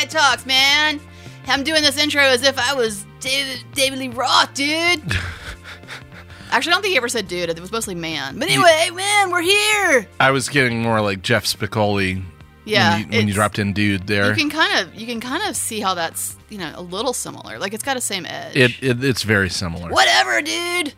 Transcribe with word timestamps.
High 0.00 0.06
Talks, 0.06 0.46
man. 0.46 0.98
I'm 1.46 1.62
doing 1.62 1.82
this 1.82 1.98
intro 1.98 2.22
as 2.22 2.42
if 2.42 2.58
I 2.58 2.72
was 2.72 3.04
David, 3.20 3.62
David 3.74 3.98
Lee 3.98 4.08
Roth, 4.08 4.54
dude. 4.54 4.66
Actually, 6.50 6.72
I 6.72 6.74
don't 6.74 6.80
think 6.80 6.92
he 6.92 6.96
ever 6.96 7.10
said 7.10 7.28
dude. 7.28 7.50
It 7.50 7.60
was 7.60 7.70
mostly 7.70 7.94
man. 7.94 8.38
But 8.38 8.48
anyway, 8.48 8.88
man, 8.94 9.30
we're 9.30 9.42
here. 9.42 10.08
I 10.18 10.30
was 10.30 10.48
getting 10.48 10.80
more 10.80 11.02
like 11.02 11.20
Jeff 11.20 11.44
Spicoli. 11.44 12.22
Yeah, 12.64 12.94
when 12.94 13.00
you, 13.12 13.18
when 13.18 13.28
you 13.28 13.34
dropped 13.34 13.58
in 13.58 13.74
dude 13.74 14.06
there. 14.06 14.30
You 14.30 14.36
can 14.36 14.48
kind 14.48 14.80
of 14.80 14.94
you 14.94 15.06
can 15.06 15.20
kind 15.20 15.46
of 15.46 15.54
see 15.54 15.80
how 15.80 15.92
that's 15.92 16.34
you 16.48 16.56
know 16.56 16.72
a 16.76 16.82
little 16.82 17.12
similar. 17.12 17.58
Like 17.58 17.74
it's 17.74 17.84
got 17.84 17.92
the 17.94 18.00
same 18.00 18.24
edge. 18.24 18.56
it, 18.56 18.82
it 18.82 19.04
it's 19.04 19.22
very 19.22 19.50
similar. 19.50 19.90
Whatever, 19.90 20.40
dude. 20.40 20.94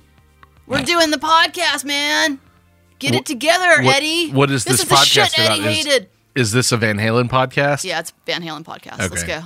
We're 0.68 0.82
doing 0.82 1.10
the 1.10 1.16
podcast, 1.16 1.84
man. 1.84 2.38
Get 3.00 3.14
Wh- 3.14 3.18
it 3.18 3.26
together, 3.26 3.82
what- 3.82 3.96
Eddie. 3.96 4.30
what 4.30 4.48
is 4.52 4.62
this 4.62 4.74
this 4.74 4.82
is 4.84 4.88
the 4.88 4.94
podcast 4.94 5.34
shit 5.34 5.38
Eddie 5.40 5.60
about? 5.60 5.70
Is- 5.72 5.76
hated. 5.86 6.02
Is 6.04 6.08
this 6.34 6.72
a 6.72 6.76
Van 6.76 6.96
Halen 6.98 7.28
podcast? 7.28 7.84
Yeah, 7.84 8.00
it's 8.00 8.12
Van 8.26 8.42
Halen 8.42 8.64
podcast. 8.64 8.98
Let's 8.98 9.24
go. 9.24 9.42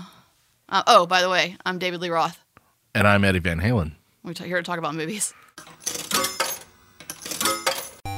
Uh, 0.69 0.83
oh, 0.87 1.07
by 1.07 1.21
the 1.23 1.29
way, 1.31 1.57
I'm 1.65 1.79
David 1.79 2.01
Lee 2.01 2.11
Roth. 2.11 2.39
And 2.95 3.07
I'm 3.07 3.25
Eddie 3.25 3.39
Van 3.41 3.61
Halen. 3.61 3.93
We're 4.23 4.33
t- 4.35 4.45
here 4.47 4.57
to 4.57 4.63
talk 4.63 4.79
about 4.79 4.95
movies. 4.95 5.33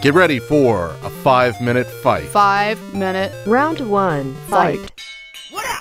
Get 0.01 0.15
ready 0.15 0.39
for 0.39 0.87
a 1.03 1.11
five 1.11 1.61
minute 1.61 1.87
fight. 1.87 2.27
Five 2.29 2.95
minute. 2.95 3.33
Round 3.47 3.81
one, 3.91 4.35
fight. 4.49 4.93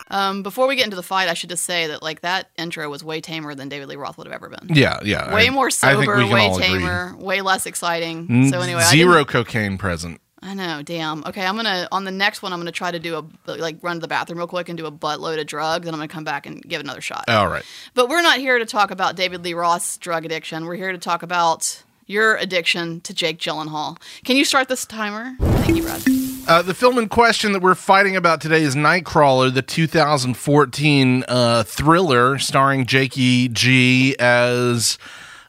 Um, 0.09 0.41
before 0.41 0.67
we 0.67 0.75
get 0.77 0.85
into 0.85 0.95
the 0.95 1.03
fight, 1.03 1.27
I 1.27 1.33
should 1.33 1.49
just 1.49 1.65
say 1.65 1.87
that 1.87 2.01
like 2.01 2.21
that 2.21 2.49
intro 2.57 2.89
was 2.89 3.03
way 3.03 3.19
tamer 3.21 3.53
than 3.53 3.67
David 3.69 3.89
Lee 3.89 3.97
Roth 3.97 4.17
would 4.17 4.25
have 4.25 4.33
ever 4.33 4.49
been. 4.49 4.69
Yeah, 4.75 4.99
yeah. 5.03 5.33
Way 5.33 5.47
I- 5.47 5.49
more 5.51 5.67
I 5.67 5.69
think 5.69 6.05
sober, 6.05 6.15
we 6.17 6.23
can 6.23 6.31
way 6.33 6.47
all 6.47 6.55
agree. 6.55 6.67
tamer, 6.79 7.15
way 7.17 7.41
less 7.41 7.65
exciting. 7.65 8.25
N- 8.29 8.49
So 8.49 8.61
anyway, 8.61 8.81
zero 8.83 9.15
didn't- 9.17 9.27
cocaine 9.27 9.77
present. 9.77 10.19
I 10.47 10.53
know, 10.53 10.81
damn. 10.81 11.25
Okay, 11.25 11.45
I'm 11.45 11.57
gonna 11.57 11.89
on 11.91 12.05
the 12.05 12.11
next 12.11 12.41
one. 12.41 12.53
I'm 12.53 12.59
gonna 12.59 12.71
try 12.71 12.89
to 12.89 12.99
do 12.99 13.17
a 13.17 13.51
like 13.51 13.79
run 13.81 13.97
to 13.97 13.99
the 13.99 14.07
bathroom 14.07 14.37
real 14.37 14.47
quick 14.47 14.69
and 14.69 14.77
do 14.77 14.85
a 14.85 14.91
buttload 14.91 15.41
of 15.41 15.45
drugs, 15.45 15.85
and 15.85 15.93
I'm 15.93 15.99
gonna 15.99 16.07
come 16.07 16.23
back 16.23 16.45
and 16.45 16.61
give 16.63 16.79
another 16.79 17.01
shot. 17.01 17.25
All 17.27 17.49
right. 17.49 17.65
But 17.95 18.07
we're 18.07 18.21
not 18.21 18.39
here 18.39 18.57
to 18.57 18.65
talk 18.65 18.89
about 18.89 19.17
David 19.17 19.43
Lee 19.43 19.53
Roth's 19.53 19.97
drug 19.97 20.23
addiction. 20.23 20.65
We're 20.65 20.75
here 20.75 20.93
to 20.93 20.97
talk 20.97 21.21
about 21.21 21.83
your 22.05 22.37
addiction 22.37 23.01
to 23.01 23.13
Jake 23.13 23.39
Gyllenhaal. 23.39 23.97
Can 24.23 24.37
you 24.37 24.45
start 24.45 24.69
this 24.69 24.85
timer? 24.85 25.35
Thank 25.39 25.75
you, 25.75 25.83
Brad. 25.83 26.01
Uh, 26.47 26.61
the 26.61 26.73
film 26.73 26.97
in 26.97 27.09
question 27.09 27.51
that 27.51 27.61
we're 27.61 27.75
fighting 27.75 28.15
about 28.15 28.39
today 28.39 28.63
is 28.63 28.73
Nightcrawler, 28.73 29.53
the 29.53 29.61
2014 29.61 31.25
uh, 31.27 31.63
thriller 31.63 32.39
starring 32.39 32.85
Jakey 32.85 33.49
G 33.49 34.15
as 34.17 34.97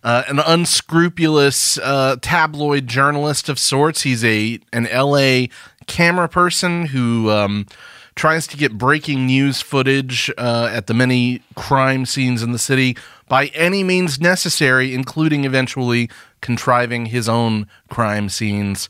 uh, 0.05 0.25
an 0.29 0.39
unscrupulous 0.39 1.79
uh, 1.79 2.17
tabloid 2.21 2.87
journalist 2.87 3.49
of 3.49 3.59
sorts. 3.59 4.03
He's 4.03 4.25
a 4.25 4.61
an 4.73 4.89
LA 4.93 5.47
camera 5.87 6.29
person 6.29 6.87
who 6.87 7.31
um, 7.31 7.67
tries 8.15 8.47
to 8.49 8.57
get 8.57 8.77
breaking 8.77 9.27
news 9.27 9.61
footage 9.61 10.31
uh, 10.37 10.71
at 10.73 10.87
the 10.87 10.95
many 10.95 11.43
crime 11.55 12.05
scenes 12.05 12.43
in 12.43 12.53
the 12.53 12.59
city 12.59 12.97
by 13.29 13.47
any 13.49 13.85
means 13.85 14.21
necessary, 14.21 14.95
including 14.95 15.45
eventually 15.45 16.11
contriving 16.41 17.07
his 17.07 17.29
own 17.29 17.67
crime 17.89 18.29
scenes 18.29 18.89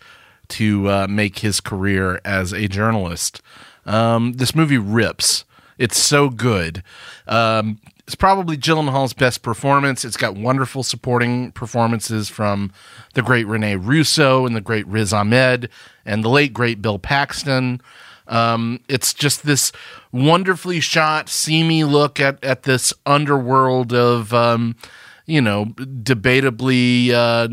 to 0.49 0.89
uh, 0.89 1.07
make 1.09 1.41
his 1.41 1.61
career 1.61 2.21
as 2.25 2.53
a 2.53 2.69
journalist. 2.69 3.43
Um, 3.85 4.35
this 4.35 4.55
movie 4.55 4.79
rips. 4.79 5.45
It's 5.77 5.99
so 5.99 6.31
good. 6.31 6.83
Um, 7.27 7.79
it's 8.09 8.15
probably 8.15 8.57
Gyllenhaal's 8.57 9.13
best 9.13 9.43
performance. 9.43 10.03
It's 10.03 10.17
got 10.17 10.35
wonderful 10.35 10.83
supporting 10.83 11.53
performances 11.53 12.31
from 12.31 12.73
the 13.13 13.21
great 13.21 13.47
Rene 13.47 13.77
Russo 13.77 14.47
and 14.47 14.57
the 14.57 14.63
great 14.63 14.87
Riz 14.87 15.13
Ahmed 15.13 15.69
and 16.07 16.25
the 16.25 16.31
late 16.31 16.55
great 16.55 16.81
Bill 16.81 16.99
Paxton. 16.99 17.83
Um, 18.27 18.81
it's 18.89 19.13
just 19.13 19.45
this 19.45 19.73
wonderfully 20.11 20.81
shot, 20.81 21.29
seamy 21.29 21.85
look 21.85 22.19
at 22.19 22.43
at 22.43 22.63
this 22.63 22.95
underworld 23.05 23.93
of, 23.93 24.33
um, 24.33 24.75
you 25.27 25.43
know, 25.43 25.67
debatably 25.77 27.11
uh, 27.11 27.49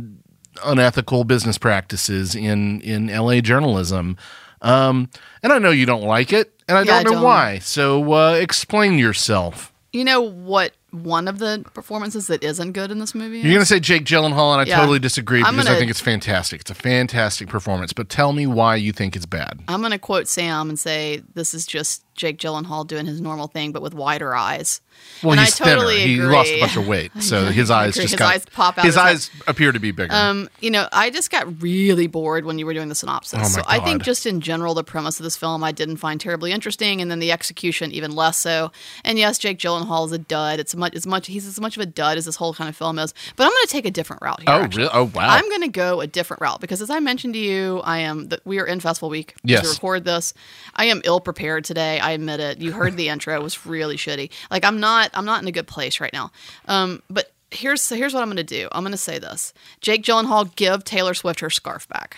unethical 0.64 1.26
business 1.26 1.58
practices 1.58 2.34
in 2.34 2.80
in 2.80 3.08
LA 3.08 3.42
journalism. 3.42 4.16
Um, 4.62 5.10
and 5.44 5.52
I 5.52 5.60
know 5.60 5.72
you 5.72 5.86
don't 5.86 6.04
like 6.04 6.32
it, 6.32 6.54
and 6.70 6.78
I 6.78 6.84
Yeah, 6.84 7.04
don't 7.04 7.04
know 7.04 7.12
don't. 7.16 7.24
why. 7.24 7.60
So 7.60 8.14
uh, 8.14 8.36
explain 8.36 8.98
yourself. 8.98 9.74
You 9.96 10.04
know 10.04 10.20
what? 10.20 10.74
One 11.04 11.28
of 11.28 11.40
the 11.40 11.64
performances 11.74 12.28
that 12.28 12.44
isn't 12.44 12.72
good 12.72 12.92
in 12.92 13.00
this 13.00 13.14
movie. 13.14 13.40
You're 13.40 13.50
going 13.54 13.60
to 13.60 13.66
say 13.66 13.80
Jake 13.80 14.06
Gyllenhaal, 14.06 14.54
and 14.54 14.62
I 14.62 14.66
Yeah. 14.66 14.78
totally 14.80 15.00
disagree 15.00 15.44
I'm 15.44 15.56
because 15.56 15.66
I 15.68 15.70
gonna- 15.70 15.80
think 15.80 15.92
it's 15.92 16.02
fantastic. 16.02 16.62
It's 16.62 16.72
a 16.72 16.76
fantastic 16.76 17.48
performance. 17.50 17.94
But 17.94 18.10
tell 18.10 18.34
me 18.34 18.48
why 18.48 18.76
you 18.78 18.92
think 18.92 19.16
it's 19.16 19.26
bad. 19.26 19.60
I'm 19.68 19.82
going 19.82 19.92
to 19.92 20.00
quote 20.00 20.28
Sam 20.28 20.70
and 20.70 20.80
say 20.80 21.22
this 21.34 21.54
is 21.54 21.66
just 21.66 22.04
Jake 22.16 22.38
Gyllenhaal 22.38 22.88
doing 22.88 23.06
his 23.06 23.20
normal 23.20 23.48
thing, 23.48 23.74
but 23.74 23.82
with 23.82 23.94
wider 23.94 24.34
eyes. 24.34 24.80
Well, 25.22 25.34
and 25.34 25.42
he's 25.42 25.60
I 25.60 25.66
totally 25.66 25.98
thinner. 25.98 26.08
He 26.08 26.22
lost 26.22 26.50
a 26.50 26.60
bunch 26.62 26.78
of 26.78 26.88
weight, 26.94 27.12
so 27.20 27.48
his 27.48 27.70
eyes 27.70 27.90
agree. 27.98 28.04
just 28.04 28.14
His 28.14 28.20
got 28.20 28.34
eyes 28.36 28.46
pop 28.54 28.78
out 28.78 28.86
His 28.86 28.96
his 28.96 29.04
head. 29.04 29.10
eyes 29.10 29.32
appear 29.48 29.74
to 29.74 29.80
be 29.82 29.92
bigger. 29.92 30.14
Um, 30.16 30.50
you 30.62 30.72
know, 30.72 30.88
I 30.94 31.10
just 31.10 31.30
got 31.30 31.62
really 31.62 32.08
bored 32.08 32.46
when 32.46 32.58
you 32.58 32.66
were 32.66 32.74
doing 32.74 32.88
the 32.88 32.96
synopsis. 32.96 33.40
Oh 33.44 33.48
so 33.60 33.62
I 33.68 33.80
think 33.82 34.04
just 34.04 34.26
in 34.26 34.40
general, 34.40 34.74
the 34.74 34.86
premise 34.86 35.20
of 35.20 35.26
this 35.26 35.36
film 35.36 35.62
I 35.66 35.74
didn't 35.74 35.98
find 35.98 36.22
terribly 36.22 36.54
interesting, 36.54 37.02
and 37.02 37.12
then 37.12 37.20
the 37.20 37.34
execution 37.34 37.92
even 37.92 38.16
less 38.16 38.38
so. 38.38 38.72
And 39.04 39.20
yes, 39.20 39.38
Jake 39.38 39.60
Gyllenhaal 39.60 40.06
is 40.06 40.14
a 40.14 40.18
dud. 40.18 40.62
It's 40.62 40.74
much 40.86 40.96
as 40.96 41.08
much 41.08 41.28
he's 41.28 41.46
as 41.48 41.60
much 41.60 41.76
of 41.78 41.82
a 41.82 41.86
dud 41.86 42.18
as 42.18 42.26
this 42.26 42.36
whole 42.36 42.54
kind 42.54 42.70
of 42.70 42.76
film 42.76 43.00
is. 43.00 43.14
But 43.36 43.46
I'm 43.46 43.50
going 43.52 43.64
to 43.66 43.72
take 43.72 43.86
a 43.86 43.92
different 43.92 44.22
route 44.22 44.42
here. 44.42 44.50
oh, 44.50 44.62
actually. 44.62 44.84
really? 44.84 44.94
Oh, 44.94 45.04
wow. 45.06 45.30
I'm 45.30 45.48
going 45.50 45.62
to 45.62 45.68
go 45.68 46.02
a 46.02 46.08
different 46.08 46.42
route 46.42 46.62
because, 46.62 46.82
as 46.82 46.90
I 46.90 47.00
mentioned 47.00 47.34
to 47.34 47.40
you, 47.40 47.80
I 47.84 48.00
am. 48.00 48.30
The, 48.30 48.40
we 48.46 48.60
are 48.60 48.66
in 48.66 48.80
festival 48.80 49.10
week 49.10 49.36
Yes. 49.44 49.64
we 49.64 49.70
record 49.70 50.06
this. 50.06 50.34
I 50.76 50.86
am 50.86 51.02
ill 51.04 51.20
prepared 51.20 51.66
today. 51.66 52.00
I 52.00 52.12
admit 52.12 52.40
it. 52.40 52.60
You 52.60 52.72
heard 52.72 52.98
the 52.98 53.10
intro; 53.10 53.36
it 53.36 53.42
was 53.44 53.66
really 53.66 53.98
shitty. 53.98 54.32
Like 54.52 54.64
I'm 54.64 54.80
not. 54.80 55.10
I'm 55.14 55.26
not 55.26 55.42
in 55.42 55.48
a 55.48 55.52
good 55.52 55.68
place 55.68 56.00
right 56.00 56.14
now. 56.14 56.32
Um, 56.68 57.02
but 57.10 57.32
here's 57.52 57.82
so 57.82 57.96
here's 57.96 58.14
what 58.14 58.22
I'm 58.22 58.28
going 58.28 58.38
to 58.38 58.44
do. 58.44 58.68
I'm 58.72 58.84
going 58.84 58.92
to 58.92 58.98
say 58.98 59.18
this: 59.20 59.54
Jake 59.82 60.04
Gyllenhaal, 60.04 60.56
give 60.56 60.84
Taylor 60.84 61.14
Swift 61.14 61.40
her 61.42 61.50
scarf 61.50 61.88
back. 61.88 62.18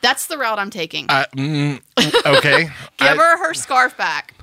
That's 0.00 0.26
the 0.26 0.36
route 0.36 0.58
I'm 0.58 0.70
taking. 0.70 1.06
Uh, 1.08 1.24
mm, 1.34 1.80
okay. 2.26 2.64
give 2.98 3.08
I- 3.08 3.16
her 3.16 3.38
her 3.46 3.54
scarf 3.54 3.96
back. 3.96 4.33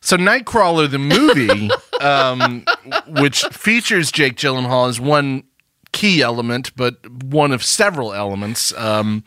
So 0.00 0.16
Nightcrawler, 0.16 0.90
the 0.90 0.98
movie, 0.98 1.70
um, 2.00 2.64
which 3.06 3.44
features 3.46 4.10
Jake 4.10 4.36
Gyllenhaal 4.36 4.88
as 4.88 5.00
one 5.00 5.44
key 5.92 6.22
element, 6.22 6.74
but 6.76 7.10
one 7.22 7.52
of 7.52 7.62
several 7.62 8.12
elements. 8.12 8.72
Um, 8.74 9.24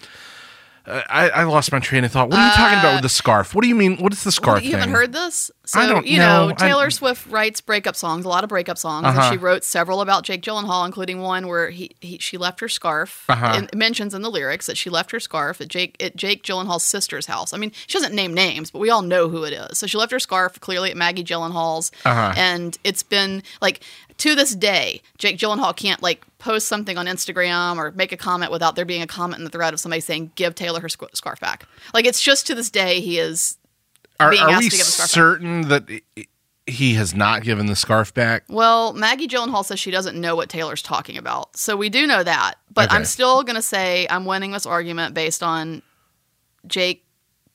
I, 0.86 1.30
I 1.30 1.44
lost 1.44 1.72
my 1.72 1.80
train 1.80 2.04
of 2.04 2.12
thought. 2.12 2.30
What 2.30 2.40
are 2.40 2.46
you 2.46 2.54
talking 2.54 2.80
about 2.80 2.96
with 2.96 3.04
the 3.04 3.10
scarf? 3.10 3.56
What 3.56 3.62
do 3.62 3.70
you 3.70 3.76
mean? 3.76 3.98
What 3.98 4.12
is 4.12 4.24
the 4.24 4.32
scarf 4.34 4.58
Uh, 4.58 4.62
you 4.62 4.76
haven't 4.76 4.94
heard 4.94 5.14
this? 5.14 5.50
So, 5.66 5.80
I 5.80 5.88
don't 5.88 6.06
you 6.06 6.18
know. 6.18 6.48
know, 6.48 6.50
I- 6.50 6.54
Taylor 6.56 6.90
Swift 6.92 7.26
writes 7.28 7.62
breakup 7.62 7.96
songs, 7.96 8.26
a 8.26 8.28
lot 8.28 8.44
of 8.44 8.50
breakup 8.50 8.78
songs. 8.78 9.06
Uh-huh. 9.06 9.22
And 9.22 9.34
she 9.34 9.38
wrote 9.38 9.64
several 9.64 10.02
about 10.02 10.24
Jake 10.24 10.42
Gyllenhaal, 10.42 10.86
including 10.86 11.22
one 11.22 11.48
where 11.48 11.70
he, 11.70 11.92
he 12.02 12.18
she 12.18 12.38
left 12.38 12.60
her 12.60 12.68
scarf. 12.68 13.24
Uh-huh. 13.30 13.54
And 13.56 13.74
mentions 13.74 14.14
in 14.14 14.24
the 14.24 14.30
lyrics 14.30 14.66
that 14.66 14.76
she 14.78 14.90
left 14.90 15.12
her 15.12 15.22
scarf 15.22 15.62
at 15.62 15.70
Jake 15.70 15.96
at 16.04 16.18
Jake 16.18 16.44
Gyllenhaal's 16.44 16.84
sister's 16.84 17.28
house. 17.28 17.54
I 17.54 17.58
mean, 17.58 17.72
she 17.88 17.98
doesn't 17.98 18.14
name 18.14 18.34
names, 18.34 18.70
but 18.70 18.80
we 18.80 18.90
all 18.90 19.02
know 19.02 19.30
who 19.30 19.46
it 19.46 19.54
is. 19.54 19.78
So 19.78 19.88
she 19.88 19.98
left 19.98 20.12
her 20.12 20.20
scarf 20.20 20.60
clearly 20.60 20.92
at 20.92 20.98
Maggie 20.98 21.24
Gyllenhaal's. 21.24 21.94
Uh-huh. 22.04 22.34
And 22.36 22.78
it's 22.84 23.04
been 23.04 23.42
like 23.62 23.82
to 24.18 24.35
this 24.35 24.56
day, 24.56 25.01
Jake 25.18 25.38
Gyllenhaal 25.38 25.75
can't 25.75 26.01
like 26.03 26.24
post 26.40 26.68
something 26.68 26.97
on 26.97 27.06
Instagram 27.07 27.78
or 27.78 27.91
make 27.91 28.12
a 28.12 28.18
comment 28.18 28.51
without 28.51 28.75
there 28.75 28.85
being 28.85 29.01
a 29.01 29.07
comment 29.07 29.40
in 29.40 29.44
the 29.44 29.50
thread 29.50 29.74
of 29.74 29.79
somebody 29.79 30.01
saying, 30.01 30.31
"Give 30.35 30.53
Taylor 30.56 30.79
her 30.81 30.90
sc- 30.90 31.13
scarf 31.16 31.40
back." 31.40 31.66
Like 31.94 32.06
it's 32.06 32.22
just 32.22 32.47
to 32.47 32.56
this 32.56 32.69
day 32.69 33.00
he 33.02 33.19
is 33.19 33.57
Are, 34.19 34.29
being 34.29 34.44
are 34.44 34.50
asked 34.52 34.59
we 34.63 34.69
to 34.69 34.78
give 34.78 34.85
the 34.85 34.91
scarf 34.91 35.09
back. 35.09 35.13
certain 35.13 35.62
that 35.69 35.90
he 36.66 36.94
has 36.94 37.13
not 37.13 37.44
given 37.44 37.66
the 37.66 37.75
scarf 37.75 38.13
back? 38.13 38.44
Well, 38.47 38.94
Maggie 38.94 39.28
Gyllenhaal 39.28 39.66
says 39.66 39.79
she 39.82 39.91
doesn't 39.91 40.20
know 40.20 40.35
what 40.35 40.47
Taylor's 40.47 40.82
talking 40.82 41.17
about. 41.17 41.58
So 41.58 41.76
we 41.76 41.90
do 41.90 42.08
know 42.08 42.23
that. 42.23 42.53
But 42.73 42.88
Okay. 42.88 42.96
I'm 42.96 43.03
still 43.05 43.43
going 43.43 43.58
to 43.58 43.61
say 43.61 44.08
I'm 44.09 44.23
winning 44.26 44.52
this 44.52 44.66
argument 44.66 45.14
based 45.14 45.43
on 45.43 45.82
Jake 46.66 47.03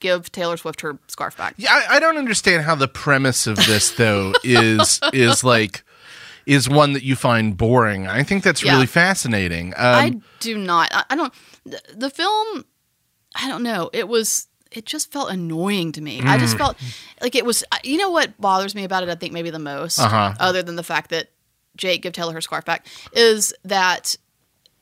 give 0.01 0.31
Taylor 0.31 0.57
Swift 0.59 0.83
her 0.83 0.99
scarf 1.09 1.37
back. 1.39 1.55
Yeah, 1.57 1.71
I, 1.73 1.97
I 1.97 2.01
don't 2.01 2.19
understand 2.19 2.65
how 2.65 2.75
the 2.75 2.87
premise 2.87 3.47
of 3.47 3.57
this 3.57 3.91
though 3.93 4.33
is 4.45 5.01
is 5.15 5.43
like 5.43 5.83
is 6.49 6.69
one 6.69 6.95
that 6.95 7.03
you 7.03 7.15
find 7.15 7.57
boring. 7.57 8.07
I 8.09 8.23
think 8.23 8.43
that's 8.43 8.63
Yeah. 8.65 8.73
really 8.75 8.87
fascinating. 8.87 9.75
Um, 9.77 9.95
I 9.95 10.21
do 10.41 10.57
not. 10.59 10.89
I, 10.93 11.05
I 11.11 11.15
don't. 11.17 11.33
The, 11.65 11.81
the 11.95 12.11
film, 12.11 12.65
I 13.37 13.49
don't 13.49 13.63
know. 13.63 13.91
It 13.93 14.09
was. 14.09 14.47
It 14.71 14.85
just 14.85 15.11
felt 15.13 15.31
annoying 15.31 15.93
to 15.93 16.01
me. 16.03 16.21
I 16.23 16.37
just 16.39 16.55
Mm. 16.55 16.59
felt 16.59 16.77
like 17.23 17.35
it 17.35 17.45
was. 17.45 17.65
You 17.85 17.99
know 17.99 18.11
what 18.11 18.39
bothers 18.41 18.75
me 18.75 18.85
about 18.85 19.03
it? 19.03 19.09
I 19.09 19.15
think 19.15 19.33
maybe 19.33 19.51
the 19.51 19.59
most, 19.59 19.99
Uh-huh. 19.99 20.35
other 20.41 20.63
than 20.63 20.77
the 20.77 20.83
fact 20.83 21.11
that 21.11 21.31
Jake 21.77 22.03
give 22.03 22.13
Taylor 22.13 22.33
her 22.33 22.41
scarf 22.41 22.65
back, 22.65 22.87
is 23.13 23.55
that 23.65 24.17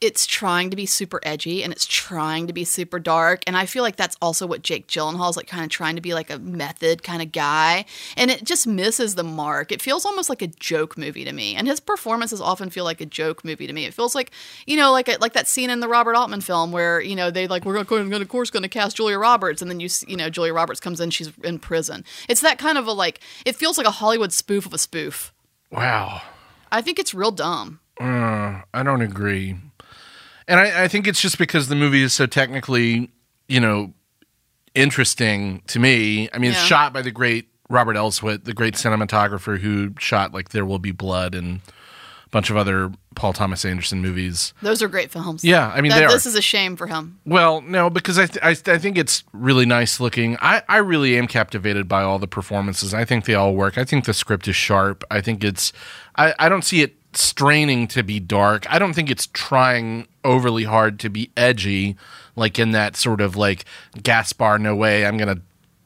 it's 0.01 0.27
trying 0.27 0.71
to 0.71 0.77
be 0.77 0.85
super 0.87 1.21
edgy 1.23 1.63
and 1.63 1.73
it's 1.73 1.87
trying 1.87 2.47
to 2.47 2.53
be 2.53 2.65
super 2.65 2.99
dark. 2.99 3.43
And 3.47 3.57
i 3.57 3.67
feel 3.67 3.83
like 3.83 3.97
that's 3.97 4.17
also 4.21 4.47
what 4.47 4.63
jake 4.63 4.89
gyllenhaal 4.89 5.31
is 5.31 5.37
like 5.37 5.47
kind 5.47 5.65
of 5.65 5.71
trying 5.71 5.97
to 5.97 6.03
be 6.03 6.15
like 6.15 6.31
a 6.31 6.39
method 6.39 7.03
kind 7.03 7.23
of 7.23 7.33
guy. 7.33 7.85
And 8.17 8.31
it 8.31 8.45
just 8.45 8.67
misses 8.67 9.15
the 9.15 9.25
mark. 9.25 9.73
It 9.73 9.81
feels 9.81 10.05
almost 10.05 10.29
like 10.29 10.43
a 10.43 10.47
joke 10.47 10.99
movie 10.99 11.25
to 11.25 11.33
me. 11.33 11.55
And 11.57 11.67
his 11.67 11.81
performances 11.81 12.41
often 12.41 12.71
feel 12.71 12.85
like 12.85 13.01
a 13.01 13.07
joke 13.07 13.45
movie 13.45 13.67
to 13.67 13.73
me. 13.73 13.87
It 13.87 13.95
feels 13.95 14.15
like 14.15 14.31
you 14.67 14.77
know 14.77 14.93
like 14.93 15.09
a, 15.09 15.17
like 15.21 15.33
that 15.33 15.49
scene 15.49 15.71
in 15.71 15.81
the 15.81 15.89
robert 15.89 16.15
altman 16.15 16.41
film 16.41 16.73
where 16.73 17.01
you 17.01 17.17
know 17.17 17.31
they 17.31 17.47
like 17.47 17.65
we're 17.65 17.83
going 17.83 18.11
to 18.11 18.17
of 18.17 18.29
course 18.29 18.51
going 18.51 18.63
to 18.63 18.69
cast 18.69 18.97
julia 18.97 19.19
roberts. 19.19 19.63
And 19.63 19.71
then 19.71 19.81
you 19.81 19.89
you 20.07 20.17
know 20.17 20.29
julia 20.29 20.53
roberts 20.53 20.81
comes 20.81 21.01
in 21.01 21.11
she's 21.11 21.33
in 21.43 21.59
prison. 21.59 22.05
It's 22.29 22.41
that 22.43 22.59
kind 22.59 22.77
of 22.79 22.87
a 22.87 22.93
like 22.93 23.21
it 23.45 23.57
feels 23.57 23.79
like 23.79 23.87
a 23.87 23.93
hollywood 23.93 24.33
spoof 24.33 24.67
of 24.67 24.75
a 24.75 24.79
spoof. 24.79 25.33
Wow. 25.71 26.23
i 26.71 26.81
think 26.81 26.99
it's 26.99 27.15
real 27.15 27.33
dumb. 27.33 27.81
Uh, 27.99 28.61
I 28.75 28.83
don't 28.83 29.01
agree. 29.01 29.57
And 30.49 30.61
I, 30.61 30.85
I 30.85 30.89
think 30.89 31.07
it's 31.07 31.21
just 31.21 31.39
because 31.39 31.69
the 31.69 31.75
movie 31.75 32.03
is 32.03 32.13
so 32.13 32.27
technically, 32.27 33.11
you 33.49 33.61
know, 33.61 33.93
interesting 34.75 35.63
to 35.69 35.79
me. 35.79 36.29
I 36.33 36.39
mean, 36.39 36.51
it's 36.51 36.61
Yeah. 36.61 36.67
shot 36.67 36.93
by 36.93 37.03
the 37.03 37.11
great 37.11 37.49
Robert 37.69 37.97
Elswit, 37.97 38.45
the 38.45 38.55
great 38.55 38.75
cinematographer 38.75 39.59
who 39.59 39.93
shot 39.99 40.33
like 40.33 40.51
There 40.51 40.65
Will 40.65 40.79
Be 40.79 40.93
Blood 40.93 41.35
and 41.35 41.61
a 42.27 42.29
bunch 42.31 42.51
of 42.51 42.57
other 42.57 42.93
Paul 43.17 43.33
Thomas 43.33 43.65
Anderson 43.65 44.03
movies. 44.03 44.53
those 44.61 44.83
are 44.83 44.89
great 44.89 45.11
films 45.11 45.43
Yeah, 45.43 45.73
I 45.75 45.81
mean, 45.81 45.89
That- 45.91 45.99
they 46.01 46.05
are. 46.05 46.11
this 46.11 46.27
is 46.27 46.35
a 46.35 46.43
shame 46.43 46.77
for 46.77 46.87
him 46.87 47.19
Well, 47.25 47.63
no, 47.63 47.89
because 47.89 48.19
I, 48.19 48.27
th- 48.27 48.45
I, 48.45 48.53
th- 48.55 48.69
I 48.69 48.79
think 48.79 48.99
it's 48.99 49.25
really 49.33 49.65
nice 49.65 49.99
looking. 50.01 50.37
I, 50.43 50.63
I 50.69 50.77
really 50.79 51.17
am 51.17 51.27
captivated 51.27 51.89
by 51.89 52.03
all 52.03 52.19
the 52.19 52.27
performances. 52.29 52.93
I 52.93 53.05
think 53.07 53.25
they 53.25 53.35
all 53.35 53.55
work. 53.55 53.79
I 53.79 53.85
think 53.85 54.05
the 54.05 54.13
script 54.15 54.47
is 54.49 54.55
sharp. 54.55 55.03
I 55.11 55.23
think 55.23 55.43
it's, 55.43 55.73
I, 56.17 56.35
I 56.39 56.49
don't 56.51 56.63
see 56.63 56.83
it 56.83 56.95
straining 57.23 57.87
to 57.89 58.03
be 58.03 58.21
dark. 58.21 58.71
I 58.73 58.79
don't 58.79 58.93
think 58.95 59.11
it's 59.11 59.29
trying 59.33 60.07
overly 60.25 60.65
hard 60.65 60.99
to 61.01 61.09
be 61.09 61.31
edgy, 61.37 61.97
like 62.35 62.59
in 62.59 62.73
that 62.73 62.97
sort 62.97 63.21
of 63.21 63.37
like 63.37 63.65
Gaspar, 64.03 64.59
Noé, 64.59 65.07
I'm 65.07 65.17
going 65.17 65.35
to 65.37 65.43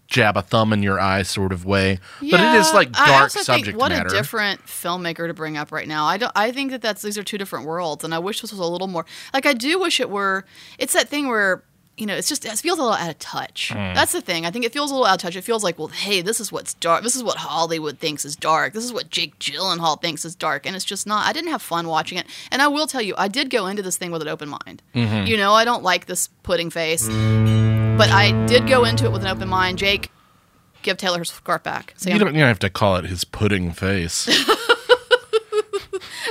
jab 0.08 0.36
a 0.36 0.42
thumb 0.42 0.72
in 0.72 0.82
your 0.82 0.98
eye 0.98 1.22
sort 1.22 1.52
of 1.52 1.64
way. 1.64 2.00
but 2.20 2.26
it 2.40 2.54
is 2.56 2.66
Yeah, 2.68 2.72
like 2.72 2.88
I 2.98 3.06
dark 3.06 3.22
also 3.22 3.42
subject 3.42 3.66
think 3.66 3.78
what 3.78 3.92
matter. 3.92 4.08
a 4.08 4.10
different 4.10 4.66
filmmaker 4.66 5.28
to 5.28 5.34
bring 5.34 5.56
up 5.56 5.70
right 5.70 5.86
now. 5.86 6.04
I 6.06 6.16
don't. 6.16 6.32
I 6.34 6.50
think 6.50 6.72
that 6.72 6.82
that's 6.82 7.02
these 7.02 7.16
are 7.16 7.22
two 7.22 7.38
different 7.38 7.64
worlds, 7.66 8.02
and 8.02 8.12
I 8.12 8.18
wish 8.18 8.40
this 8.40 8.50
was 8.50 8.58
a 8.58 8.64
little 8.64 8.88
more. 8.88 9.06
Like 9.32 9.46
I 9.46 9.52
do 9.52 9.78
wish 9.78 10.00
it 10.00 10.10
were. 10.10 10.44
It's 10.78 10.94
that 10.94 11.08
thing 11.08 11.28
where. 11.28 11.62
You 12.00 12.06
know, 12.06 12.16
it's 12.16 12.28
just 12.28 12.46
it 12.46 12.58
feels 12.58 12.78
a 12.78 12.82
little 12.82 12.96
out 12.96 13.10
of 13.10 13.18
touch. 13.18 13.68
Hmm. 13.72 13.94
That's 13.94 14.12
the 14.12 14.22
thing. 14.22 14.46
I 14.46 14.50
think 14.50 14.64
it 14.64 14.72
feels 14.72 14.90
a 14.90 14.94
little 14.94 15.06
out 15.06 15.14
of 15.14 15.20
touch. 15.20 15.36
It 15.36 15.42
feels 15.42 15.62
like, 15.62 15.78
well, 15.78 15.88
hey, 15.88 16.22
this 16.22 16.40
is 16.40 16.50
what's 16.50 16.72
dark. 16.74 17.02
This 17.02 17.14
is 17.14 17.22
what 17.22 17.36
Hollywood 17.36 17.98
thinks 17.98 18.24
is 18.24 18.36
dark. 18.36 18.72
This 18.72 18.84
is 18.84 18.92
what 18.92 19.10
Jake 19.10 19.38
Gyllenhaal 19.38 20.00
thinks 20.00 20.24
is 20.24 20.34
dark, 20.34 20.64
and 20.66 20.74
it's 20.74 20.84
just 20.84 21.06
not. 21.06 21.26
I 21.26 21.34
didn't 21.34 21.50
have 21.50 21.60
fun 21.60 21.88
watching 21.88 22.16
it, 22.16 22.26
and 22.50 22.62
I 22.62 22.68
will 22.68 22.86
tell 22.86 23.02
you, 23.02 23.14
I 23.18 23.28
did 23.28 23.50
go 23.50 23.66
into 23.66 23.82
this 23.82 23.98
thing 23.98 24.10
with 24.10 24.22
an 24.22 24.28
open 24.28 24.48
mind. 24.48 24.82
Mm-hmm. 24.94 25.26
You 25.26 25.36
know, 25.36 25.52
I 25.52 25.66
don't 25.66 25.82
like 25.82 26.06
this 26.06 26.28
pudding 26.42 26.70
face, 26.70 27.06
but 27.06 28.10
I 28.10 28.46
did 28.46 28.66
go 28.66 28.84
into 28.84 29.04
it 29.04 29.12
with 29.12 29.20
an 29.22 29.28
open 29.28 29.48
mind. 29.48 29.76
Jake, 29.76 30.10
give 30.82 30.96
Taylor 30.96 31.18
her 31.18 31.24
scarf 31.24 31.62
back. 31.62 31.92
Sam, 31.96 32.14
you 32.14 32.18
don't, 32.18 32.32
you 32.34 32.40
don't 32.40 32.48
have 32.48 32.58
to 32.60 32.70
call 32.70 32.96
it 32.96 33.04
his 33.04 33.24
pudding 33.24 33.72
face. 33.72 34.26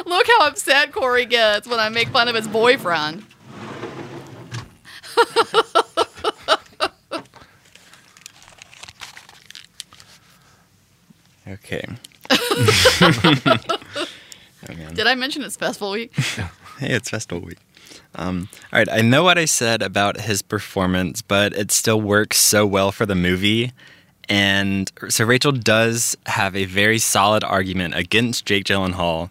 Look 0.05 0.25
how 0.27 0.47
upset 0.47 0.91
Corey 0.91 1.27
gets 1.27 1.67
when 1.67 1.79
I 1.79 1.89
make 1.89 2.07
fun 2.07 2.27
of 2.27 2.33
his 2.33 2.47
boyfriend. 2.47 3.23
Okay. 11.49 11.83
Did 14.93 15.07
I 15.07 15.15
mention 15.15 15.41
it's 15.43 15.55
festival 15.57 15.91
week? 15.91 16.13
Hey, 16.79 16.91
it's 16.93 17.09
festival 17.09 17.45
week. 17.45 17.57
Um, 18.15 18.47
all 18.71 18.79
right, 18.79 18.87
I 18.89 19.01
know 19.01 19.21
what 19.21 19.37
I 19.37 19.43
said 19.43 19.81
about 19.81 20.21
his 20.21 20.41
performance, 20.41 21.21
but 21.21 21.51
it 21.51 21.71
still 21.71 21.99
works 21.99 22.37
so 22.37 22.65
well 22.65 22.93
for 22.93 23.05
the 23.05 23.15
movie. 23.15 23.73
And 24.29 24.89
so 25.09 25.25
Rachel 25.25 25.51
does 25.51 26.15
have 26.27 26.55
a 26.55 26.63
very 26.63 26.97
solid 26.97 27.43
argument 27.43 27.95
against 27.95 28.45
Jake 28.45 28.63
Gyllenhaal 28.63 29.29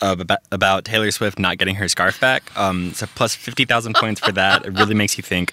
about, 0.00 0.40
about 0.50 0.84
Taylor 0.84 1.10
Swift 1.10 1.38
not 1.38 1.58
getting 1.58 1.76
her 1.76 1.88
scarf 1.88 2.20
back. 2.20 2.56
Um, 2.56 2.92
so 2.94 3.06
plus 3.14 3.34
50,000 3.34 3.94
points 3.94 4.20
for 4.20 4.32
that. 4.32 4.64
It 4.64 4.72
really 4.72 4.94
makes 4.94 5.16
you 5.16 5.22
think. 5.22 5.52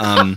Um, 0.00 0.36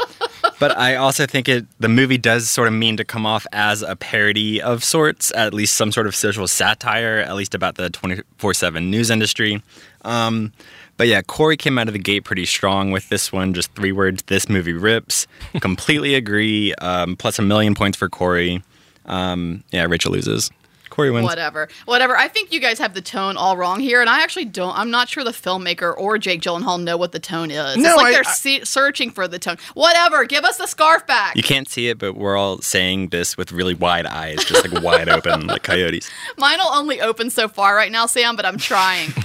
but 0.59 0.77
I 0.77 0.95
also 0.95 1.25
think 1.25 1.49
it 1.49 1.65
the 1.79 1.89
movie 1.89 2.17
does 2.17 2.49
sort 2.49 2.67
of 2.67 2.73
mean 2.73 2.97
to 2.97 3.03
come 3.03 3.25
off 3.25 3.45
as 3.51 3.81
a 3.81 3.95
parody 3.95 4.61
of 4.61 4.83
sorts, 4.83 5.31
at 5.35 5.53
least 5.53 5.75
some 5.75 5.91
sort 5.91 6.07
of 6.07 6.15
social 6.15 6.47
satire, 6.47 7.19
at 7.19 7.35
least 7.35 7.53
about 7.53 7.75
the 7.75 7.89
24 7.89 8.53
7 8.53 8.89
news 8.89 9.09
industry. 9.09 9.61
Um, 10.03 10.53
but 10.97 11.07
yeah, 11.07 11.21
Corey 11.21 11.57
came 11.57 11.77
out 11.77 11.87
of 11.87 11.93
the 11.93 11.99
gate 11.99 12.23
pretty 12.23 12.45
strong 12.45 12.91
with 12.91 13.09
this 13.09 13.31
one. 13.31 13.53
Just 13.53 13.73
three 13.73 13.91
words: 13.91 14.23
"This 14.27 14.47
movie 14.47 14.73
rips." 14.73 15.25
Completely 15.59 16.15
agree. 16.15 16.73
Um, 16.75 17.15
plus 17.15 17.39
a 17.39 17.41
million 17.41 17.73
points 17.73 17.97
for 17.97 18.07
Corey. 18.07 18.63
Um, 19.07 19.63
yeah, 19.71 19.85
Rachel 19.85 20.11
loses. 20.11 20.51
Corey 20.91 21.09
wins. 21.09 21.23
Whatever. 21.25 21.67
Whatever. 21.85 22.15
I 22.15 22.27
think 22.27 22.51
you 22.53 22.59
guys 22.59 22.77
have 22.77 22.93
the 22.93 23.01
tone 23.01 23.37
all 23.37 23.57
wrong 23.57 23.79
here, 23.79 24.01
and 24.01 24.09
I 24.09 24.21
actually 24.21 24.45
don't. 24.45 24.77
I'm 24.77 24.91
not 24.91 25.09
sure 25.09 25.23
the 25.23 25.31
filmmaker 25.31 25.97
or 25.97 26.17
Jake 26.19 26.41
Gyllenhaal 26.41 26.83
know 26.83 26.97
what 26.97 27.13
the 27.13 27.19
tone 27.19 27.49
is. 27.49 27.77
No, 27.77 27.89
it's 27.93 27.97
like 27.97 28.05
I- 28.07 28.11
they're 28.11 28.27
I- 28.27 28.31
se- 28.33 28.63
searching 28.65 29.09
for 29.09 29.27
the 29.27 29.39
tone. 29.39 29.57
Whatever. 29.73 30.25
Give 30.25 30.43
us 30.43 30.57
the 30.57 30.67
scarf 30.67 31.07
back. 31.07 31.35
You 31.35 31.43
can't 31.43 31.67
see 31.67 31.87
it, 31.87 31.97
but 31.97 32.15
we're 32.15 32.37
all 32.37 32.59
saying 32.61 33.07
this 33.09 33.37
with 33.37 33.51
really 33.51 33.73
wide 33.73 34.05
eyes, 34.05 34.43
just 34.43 34.69
like 34.69 34.83
wide 34.83 35.09
open, 35.17 35.47
like 35.47 35.63
coyotes. 35.63 36.11
Mine 36.37 36.59
will 36.59 36.67
only 36.73 37.01
open 37.01 37.29
so 37.29 37.47
far 37.47 37.75
right 37.75 37.91
now, 37.91 38.05
Sam, 38.05 38.35
but 38.35 38.45
I'm 38.45 38.57
trying. 38.57 39.11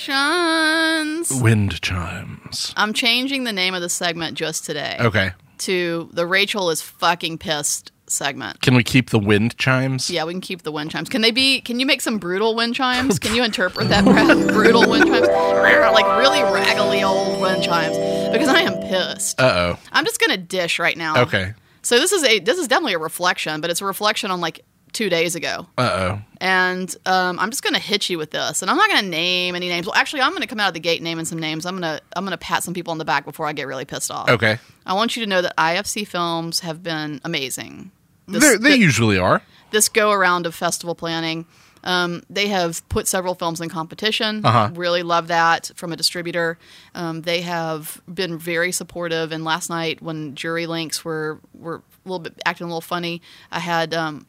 Reflections. 0.00 1.30
Wind 1.42 1.80
chimes. 1.82 2.72
I'm 2.76 2.92
changing 2.92 3.44
the 3.44 3.52
name 3.52 3.74
of 3.74 3.82
the 3.82 3.88
segment 3.88 4.36
just 4.36 4.64
today 4.64 4.96
Okay. 5.00 5.32
To 5.60 6.08
the 6.12 6.26
Rachel 6.26 6.70
is 6.70 6.82
fucking 6.82 7.38
pissed 7.38 7.92
segment. 8.06 8.60
Can 8.60 8.74
we 8.74 8.82
keep 8.82 9.10
the 9.10 9.18
wind 9.18 9.56
chimes? 9.56 10.10
Yeah, 10.10 10.24
we 10.24 10.32
can 10.32 10.40
keep 10.40 10.62
the 10.62 10.72
wind 10.72 10.90
chimes. 10.90 11.08
Can 11.08 11.22
they 11.22 11.30
be? 11.30 11.60
Can 11.60 11.80
you 11.80 11.86
make 11.86 12.00
some 12.00 12.18
brutal 12.18 12.54
wind 12.54 12.74
chimes? 12.74 13.18
Can 13.20 13.34
you 13.34 13.44
interpret 13.44 13.88
that 13.88 14.04
brutal 14.52 14.88
wind 14.88 15.06
chimes, 15.06 15.28
like 15.28 16.18
really 16.18 16.42
raggedy 16.42 17.04
old 17.04 17.40
wind 17.40 17.62
chimes? 17.62 17.96
Because 18.32 18.48
I 18.48 18.60
am 18.60 18.74
pissed. 18.80 19.40
Uh 19.40 19.74
oh. 19.74 19.78
I'm 19.92 20.04
just 20.04 20.20
gonna 20.20 20.36
dish 20.36 20.78
right 20.78 20.96
now. 20.96 21.22
Okay. 21.22 21.54
So 21.82 21.98
this 21.98 22.12
is 22.12 22.24
a 22.24 22.40
this 22.40 22.58
is 22.58 22.68
definitely 22.68 22.94
a 22.94 22.98
reflection, 22.98 23.60
but 23.60 23.70
it's 23.70 23.80
a 23.80 23.86
reflection 23.86 24.30
on 24.30 24.40
like 24.40 24.64
two 24.92 25.08
days 25.08 25.34
ago. 25.34 25.66
Uh 25.78 25.82
oh. 25.82 26.20
And 26.40 26.94
um, 27.06 27.38
I'm 27.38 27.50
just 27.50 27.62
gonna 27.62 27.78
hit 27.78 28.08
you 28.10 28.18
with 28.18 28.30
this, 28.30 28.62
and 28.62 28.70
I'm 28.70 28.76
not 28.76 28.88
gonna 28.90 29.06
name 29.08 29.54
any 29.54 29.68
names. 29.68 29.86
Well, 29.86 29.94
actually, 29.94 30.22
I'm 30.22 30.32
gonna 30.32 30.46
come 30.46 30.60
out 30.60 30.68
of 30.68 30.74
the 30.74 30.80
gate 30.80 31.02
naming 31.02 31.24
some 31.24 31.38
names. 31.38 31.66
I'm 31.66 31.74
gonna 31.74 32.00
I'm 32.16 32.24
gonna 32.24 32.38
pat 32.38 32.62
some 32.62 32.74
people 32.74 32.90
on 32.92 32.98
the 32.98 33.04
back 33.04 33.24
before 33.24 33.46
I 33.46 33.52
get 33.52 33.66
really 33.66 33.84
pissed 33.84 34.10
off. 34.10 34.28
Okay. 34.28 34.58
I 34.86 34.94
want 34.94 35.16
you 35.16 35.22
to 35.24 35.28
know 35.28 35.42
that 35.42 35.56
IFC 35.56 36.06
films 36.06 36.60
have 36.60 36.82
been 36.82 37.20
amazing. 37.24 37.90
This, 38.26 38.42
They're- 38.42 38.58
they 38.58 38.76
usually 38.76 39.18
are. 39.18 39.42
this 39.70 39.88
go 39.88 40.10
around 40.12 40.46
of 40.46 40.54
festival 40.54 40.94
planning. 40.94 41.46
Um, 41.82 42.22
they 42.28 42.48
have 42.48 42.86
put 42.90 43.08
several 43.08 43.34
films 43.34 43.58
in 43.60 43.70
competition. 43.70 44.44
Uh-huh. 44.44 44.70
Really 44.74 45.02
love 45.02 45.28
that 45.28 45.70
from 45.76 45.92
a 45.92 45.96
distributor. 45.96 46.58
Um, 46.94 47.22
they 47.22 47.40
have 47.40 48.02
been 48.12 48.36
very 48.38 48.70
supportive. 48.70 49.32
And 49.32 49.44
last 49.44 49.70
night, 49.70 50.02
when 50.02 50.34
jury 50.34 50.66
links 50.66 51.04
were 51.06 51.40
were 51.54 51.76
a 52.04 52.08
little 52.08 52.18
bit 52.18 52.34
acting 52.44 52.66
a 52.66 52.68
little 52.68 52.82
funny, 52.82 53.22
I 53.50 53.60
had 53.60 53.94
um, 53.94 54.26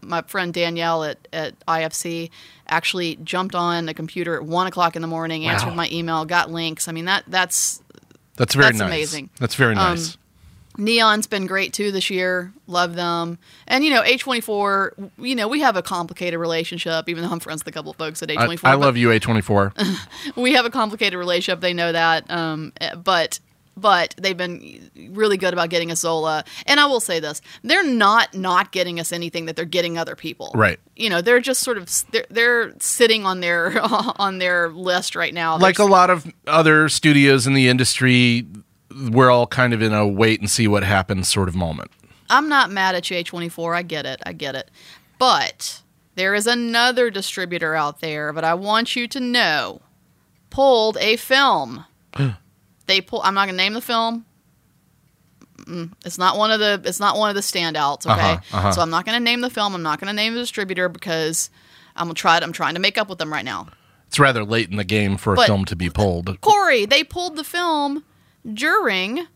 my 0.00 0.22
friend 0.22 0.52
Danielle 0.54 1.04
at, 1.04 1.28
at 1.32 1.58
IFC 1.66 2.30
actually 2.68 3.16
jumped 3.16 3.54
on 3.54 3.88
a 3.88 3.94
computer 3.94 4.36
at 4.36 4.44
one 4.44 4.66
o'clock 4.66 4.96
in 4.96 5.02
the 5.02 5.08
morning, 5.08 5.46
answered 5.46 5.68
Wow. 5.70 5.74
my 5.74 5.88
email, 5.90 6.24
got 6.24 6.50
links. 6.50 6.88
I 6.88 6.92
mean 6.92 7.04
that 7.06 7.24
that's 7.28 7.82
That's 8.36 8.54
very 8.54 8.66
That's 8.68 8.78
nice. 8.78 8.86
amazing. 8.88 9.30
That's 9.38 9.54
very 9.54 9.74
Um, 9.76 9.94
nice. 9.96 10.16
Neon's 10.78 11.26
been 11.26 11.46
great 11.46 11.74
too 11.74 11.92
this 11.92 12.08
year. 12.08 12.50
Love 12.66 12.94
them. 12.94 13.38
And 13.66 13.84
you 13.84 13.90
know, 13.90 14.02
A24, 14.02 15.10
you 15.18 15.34
know, 15.34 15.46
we 15.46 15.60
have 15.60 15.76
a 15.76 15.82
complicated 15.82 16.40
relationship, 16.40 17.10
even 17.10 17.22
though 17.22 17.30
I'm 17.30 17.40
friends 17.40 17.62
with 17.62 17.74
a 17.74 17.76
couple 17.76 17.90
of 17.90 17.98
folks 17.98 18.22
at 18.22 18.30
I, 18.30 18.36
A24. 18.36 18.60
I 18.64 18.72
but 18.76 18.80
love 18.80 18.96
you, 18.96 19.08
A24. 19.08 19.96
We 20.36 20.54
have 20.54 20.64
a 20.64 20.70
complicated 20.70 21.18
relationship. 21.18 21.60
They 21.60 21.74
know 21.74 21.92
that. 21.92 22.30
Um, 22.30 22.72
eh, 22.80 22.94
but 22.94 23.38
but 23.76 24.14
they've 24.18 24.36
been 24.36 24.90
really 25.10 25.36
good 25.36 25.52
about 25.52 25.70
getting 25.70 25.90
us 25.90 26.00
Zola. 26.00 26.44
And 26.66 26.80
I 26.80 26.86
will 26.86 27.00
say 27.00 27.20
this: 27.20 27.40
they're 27.62 27.86
not 27.86 28.34
not 28.34 28.72
getting 28.72 29.00
us 29.00 29.12
anything 29.12 29.46
that 29.46 29.56
they're 29.56 29.64
getting 29.64 29.98
other 29.98 30.16
people. 30.16 30.52
Right. 30.54 30.78
You 30.96 31.10
know, 31.10 31.20
they're 31.20 31.40
just 31.40 31.60
sort 31.60 31.78
of 31.78 31.90
they're, 32.10 32.26
they're 32.30 32.74
sitting 32.78 33.24
on 33.24 33.40
their 33.40 33.80
on 33.82 34.38
their 34.38 34.68
list 34.70 35.16
right 35.16 35.34
now. 35.34 35.56
like 35.58 35.78
a 35.78 35.84
lot 35.84 36.10
of 36.10 36.26
other 36.46 36.88
studios 36.88 37.46
in 37.46 37.54
the 37.54 37.68
industry, 37.68 38.46
we're 39.10 39.30
all 39.30 39.46
kind 39.46 39.72
of 39.72 39.82
in 39.82 39.92
a 39.92 40.06
wait 40.06 40.40
and 40.40 40.50
see 40.50 40.68
what 40.68 40.84
happens 40.84 41.28
sort 41.28 41.48
of 41.48 41.54
moment. 41.54 41.90
I'm 42.30 42.48
not 42.48 42.70
mad 42.70 42.94
at 42.94 43.10
you, 43.10 43.16
A24. 43.22 43.76
I 43.76 43.82
get 43.82 44.06
it. 44.06 44.22
I 44.24 44.32
get 44.32 44.54
it. 44.54 44.70
But 45.18 45.82
there 46.14 46.34
is 46.34 46.46
another 46.46 47.10
distributor 47.10 47.74
out 47.74 48.00
there, 48.00 48.32
but 48.32 48.44
I 48.44 48.54
want 48.54 48.96
you 48.96 49.06
to 49.08 49.20
know 49.20 49.82
pulled 50.50 50.96
a 50.98 51.16
film. 51.16 51.86
they 52.86 53.00
pull. 53.00 53.20
I'm 53.22 53.34
not 53.34 53.46
going 53.46 53.56
to 53.56 53.62
name 53.62 53.74
the 53.74 53.80
film. 53.80 54.24
Mm, 55.58 55.92
It's 56.04 56.18
not 56.18 56.36
one 56.38 56.50
of 56.50 56.58
the. 56.60 56.80
It's 56.84 56.98
not 57.00 57.16
one 57.16 57.28
of 57.30 57.34
the 57.36 57.40
standouts. 57.42 58.06
Okay, 58.06 58.12
Uh-huh, 58.32 58.56
uh-huh. 58.56 58.72
so 58.72 58.80
I'm 58.82 58.90
not 58.90 59.04
going 59.04 59.16
to 59.16 59.22
name 59.22 59.40
the 59.40 59.50
film. 59.50 59.74
I'm 59.74 59.82
not 59.82 60.00
going 60.00 60.08
to 60.08 60.12
name 60.12 60.34
the 60.34 60.40
distributor 60.40 60.88
because 60.88 61.50
I'm 61.94 62.06
gonna 62.06 62.14
try. 62.14 62.38
I'm 62.38 62.52
trying 62.52 62.74
to 62.74 62.80
make 62.80 62.98
up 62.98 63.08
with 63.08 63.18
them 63.18 63.32
right 63.32 63.44
now. 63.44 63.68
It's 64.08 64.18
rather 64.18 64.44
late 64.44 64.70
in 64.70 64.76
the 64.76 64.84
game 64.84 65.16
for 65.16 65.34
a 65.34 65.36
But- 65.36 65.46
film 65.46 65.64
to 65.66 65.76
be 65.76 65.88
pulled. 65.90 66.40
Corey, 66.40 66.84
they 66.86 67.04
pulled 67.04 67.36
the 67.36 67.44
film 67.44 68.04
during 68.50 69.26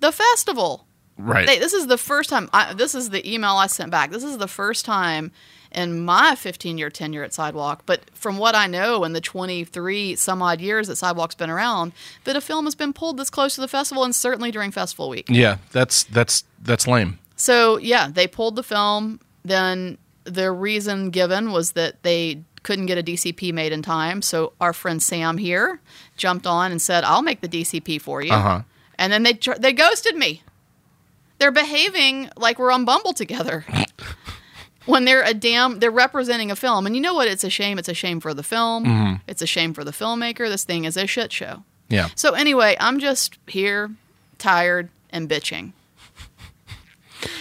the 0.00 0.12
festival. 0.12 0.86
Right. 1.18 1.46
They, 1.46 1.58
this 1.58 1.72
is 1.72 1.86
the 1.86 1.96
first 1.96 2.28
time. 2.28 2.50
I, 2.52 2.74
this 2.74 2.94
is 2.94 3.08
the 3.10 3.26
email 3.30 3.52
I 3.52 3.68
sent 3.68 3.90
back. 3.90 4.10
This 4.10 4.22
is 4.24 4.36
the 4.36 4.48
first 4.48 4.84
time 4.84 5.32
in 5.76 6.04
my 6.04 6.34
15 6.34 6.78
year 6.78 6.90
tenure 6.90 7.22
at 7.22 7.34
Sidewalk, 7.34 7.82
but 7.86 8.00
from 8.14 8.38
what 8.38 8.54
I 8.54 8.66
know 8.66 9.04
in 9.04 9.12
the 9.12 9.20
23 9.20 10.16
some 10.16 10.42
odd 10.42 10.60
years 10.60 10.88
that 10.88 10.96
Sidewalk's 10.96 11.34
been 11.34 11.50
around, 11.50 11.92
that 12.24 12.34
a 12.34 12.40
film 12.40 12.64
has 12.64 12.74
been 12.74 12.92
pulled 12.94 13.18
this 13.18 13.30
close 13.30 13.54
to 13.56 13.60
the 13.60 13.68
festival 13.68 14.02
and 14.02 14.14
certainly 14.14 14.50
during 14.50 14.70
festival 14.72 15.08
week. 15.08 15.26
yeah, 15.28 15.58
that's 15.72 16.04
that's 16.04 16.44
that's 16.62 16.86
lame. 16.88 17.18
So 17.36 17.76
yeah, 17.76 18.08
they 18.08 18.26
pulled 18.26 18.56
the 18.56 18.62
film. 18.62 19.20
Then 19.44 19.98
the 20.24 20.50
reason 20.50 21.10
given 21.10 21.52
was 21.52 21.72
that 21.72 22.02
they 22.02 22.42
couldn't 22.62 22.86
get 22.86 22.98
a 22.98 23.02
DCP 23.02 23.52
made 23.52 23.72
in 23.72 23.82
time. 23.82 24.22
So 24.22 24.54
our 24.60 24.72
friend 24.72 25.00
Sam 25.00 25.38
here 25.38 25.80
jumped 26.16 26.46
on 26.46 26.72
and 26.72 26.80
said, 26.80 27.04
"I'll 27.04 27.22
make 27.22 27.42
the 27.42 27.48
DCP 27.48 28.00
for 28.00 28.22
you." 28.22 28.32
Uh-huh. 28.32 28.62
And 28.98 29.12
then 29.12 29.22
they 29.22 29.38
they 29.58 29.72
ghosted 29.74 30.16
me. 30.16 30.42
They're 31.38 31.52
behaving 31.52 32.30
like 32.36 32.58
we're 32.58 32.72
on 32.72 32.86
Bumble 32.86 33.12
together. 33.12 33.66
when 34.86 35.04
they're 35.04 35.22
a 35.22 35.34
damn, 35.34 35.78
they're 35.78 35.90
representing 35.90 36.50
a 36.50 36.56
film, 36.56 36.86
and 36.86 36.94
you 36.96 37.02
know 37.02 37.14
what? 37.14 37.28
It's 37.28 37.44
a 37.44 37.50
shame. 37.50 37.78
It's 37.78 37.88
a 37.88 37.94
shame 37.94 38.20
for 38.20 38.32
the 38.34 38.42
film. 38.42 39.20
It's 39.26 39.42
a 39.42 39.46
shame 39.46 39.74
for 39.74 39.84
the 39.84 39.90
filmmaker. 39.92 40.48
This 40.48 40.64
thing 40.64 40.84
is 40.84 40.96
a 40.96 41.06
shit 41.06 41.32
show. 41.32 41.62
Yeah. 41.88 42.08
So 42.14 42.32
anyway, 42.34 42.76
I'm 42.80 42.98
just 42.98 43.38
here, 43.46 43.90
tired 44.38 44.88
and 45.10 45.28
bitching. 45.28 45.72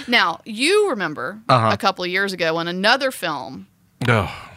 Now 0.08 0.40
you 0.46 0.90
remember 0.90 1.40
Uh-huh. 1.50 1.70
a 1.72 1.78
couple 1.78 2.04
of 2.04 2.10
years 2.12 2.32
ago 2.34 2.56
when 2.56 2.68
another 2.68 3.12
film 3.12 3.68
Oh, 4.08 4.50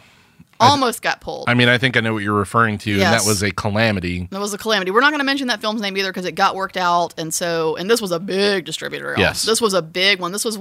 almost 0.59 1.01
got 1.01 1.21
pulled. 1.21 1.49
I 1.49 1.53
mean, 1.53 1.69
I 1.69 1.77
think 1.77 1.97
I 1.97 1.99
know 2.01 2.13
what 2.13 2.23
you're 2.23 2.33
referring 2.33 2.77
to, 2.79 2.91
and 2.91 3.01
that 3.01 3.25
was 3.25 3.41
a 3.43 3.51
calamity. 3.51 4.27
That 4.31 4.39
was 4.39 4.53
a 4.53 4.57
calamity. 4.57 4.91
We're 4.91 5.01
not 5.01 5.11
going 5.11 5.19
to 5.19 5.25
mention 5.25 5.47
that 5.47 5.61
film's 5.61 5.81
name 5.81 5.95
either 5.97 6.09
because 6.09 6.25
it 6.25 6.33
got 6.33 6.55
worked 6.55 6.77
out, 6.77 7.13
and 7.17 7.33
so 7.33 7.75
and 7.75 7.89
this 7.89 8.01
was 8.01 8.11
a 8.11 8.19
big 8.19 8.65
distributor. 8.65 9.11
y'all. 9.11 9.19
Yes. 9.19 9.43
this 9.43 9.61
was 9.61 9.73
a 9.73 9.81
big 9.81 10.19
one. 10.19 10.31
This 10.31 10.45
was 10.45 10.57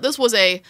this 0.00 0.18
was 0.18 0.34
a 0.34 0.62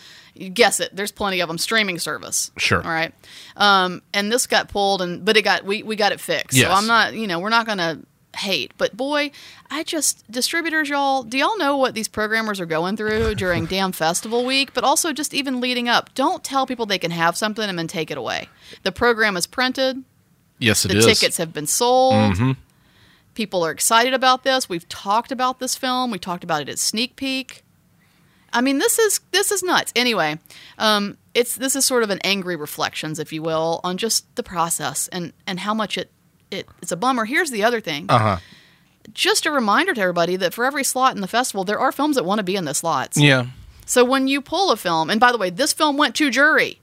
guess 0.53 0.81
it. 0.81 0.95
There's 0.95 1.13
plenty 1.13 1.41
of 1.41 1.49
them 1.49 1.59
streaming 1.59 1.99
service. 1.99 2.51
Sure. 2.57 2.83
All 2.83 2.91
right, 2.91 3.13
um, 3.57 4.03
and 4.15 4.31
this 4.33 4.47
got 4.47 4.69
pulled, 4.69 5.03
and 5.03 5.25
but 5.25 5.37
it 5.37 5.43
got 5.43 5.65
we 5.65 5.83
we 5.83 5.97
got 5.97 6.13
it 6.13 6.21
fixed. 6.21 6.57
Yes. 6.57 6.69
So 6.69 6.73
I'm 6.73 6.87
not 6.87 7.15
you 7.15 7.27
know 7.27 7.41
we're 7.41 7.51
not 7.51 7.67
going 7.67 7.79
to 7.79 8.01
hate, 8.37 8.73
but 8.79 8.97
boy, 8.97 9.31
I 9.71 9.83
just 9.83 10.31
distributors, 10.31 10.89
y'all. 10.89 11.23
Do 11.23 11.37
y'all 11.39 11.59
know 11.59 11.77
what 11.77 11.95
these 11.95 12.09
programmers 12.09 12.61
are 12.61 12.67
going 12.67 12.97
through 12.97 13.35
during 13.37 13.67
damn 13.67 13.93
festival 13.93 14.45
week? 14.45 14.73
But 14.75 14.85
also 14.85 15.13
just 15.13 15.35
even 15.35 15.61
leading 15.61 15.89
up. 15.89 16.15
Don't 16.15 16.43
tell 16.45 16.67
people 16.67 16.87
they 16.87 16.99
can 16.99 17.11
have 17.11 17.37
something 17.37 17.69
and 17.69 17.79
then 17.79 17.87
take 17.89 18.11
it 18.11 18.19
away. 18.19 18.49
The 18.83 18.93
program 18.93 19.37
is 19.37 19.47
printed. 19.47 20.05
Yes, 20.59 20.85
it 20.85 20.89
The 20.89 20.99
is. 20.99 21.07
tickets 21.07 21.37
have 21.39 21.53
been 21.53 21.67
sold. 21.67 22.15
Mhm. 22.35 22.57
People 23.35 23.65
are 23.65 23.71
excited 23.71 24.13
about 24.13 24.43
this. 24.45 24.69
We've 24.69 24.89
talked 24.89 25.33
about 25.33 25.59
this 25.61 25.75
film. 25.77 26.11
We 26.11 26.19
talked 26.19 26.45
about 26.45 26.63
it 26.63 26.69
at 26.69 26.79
Sneak 26.79 27.17
Peek. 27.17 27.63
I 28.53 28.61
mean, 28.61 28.79
this 28.79 28.99
is 28.99 29.21
this 29.31 29.51
is 29.53 29.63
nuts. 29.63 29.93
Anyway, 29.95 30.39
um, 30.79 31.17
it's 31.35 31.55
this 31.55 31.77
is 31.77 31.85
sort 31.85 32.03
of 32.03 32.11
an 32.11 32.19
angry 32.25 32.57
reflections, 32.57 33.19
if 33.21 33.33
you 33.33 33.41
will, 33.43 33.81
on 33.85 33.97
just 33.97 34.27
the 34.35 34.43
process 34.43 35.09
and 35.09 35.33
and 35.47 35.61
how 35.61 35.73
much 35.73 35.97
it, 35.97 36.11
it 36.51 36.69
it's 36.83 36.93
a 36.93 36.97
bummer. 36.97 37.25
Here's 37.25 37.51
the 37.51 37.65
other 37.65 37.81
thing. 37.81 38.07
Uh 38.09 38.19
huh. 38.19 38.37
Just 39.13 39.47
a 39.47 39.51
reminder 39.51 39.95
to 39.95 40.01
everybody 40.01 40.37
that 40.37 40.55
for 40.55 40.65
every 40.65 40.85
slot 40.85 41.15
in 41.15 41.21
the 41.21 41.29
festival, 41.29 41.65
there 41.65 41.79
are 41.79 41.91
films 41.91 42.17
that 42.17 42.25
want 42.25 42.39
to 42.39 42.45
be 42.45 42.57
in 42.57 42.65
the 42.65 42.75
slots. 42.75 43.17
Yeah. 43.17 43.47
So 43.87 44.05
when 44.05 44.29
you 44.29 44.41
pull 44.41 44.71
a 44.71 44.77
film, 44.77 45.11
and 45.11 45.19
by 45.19 45.33
the 45.33 45.39
way, 45.39 45.51
this 45.51 45.73
film 45.73 45.97
went 45.97 46.15
to 46.17 46.31
jury. 46.31 46.81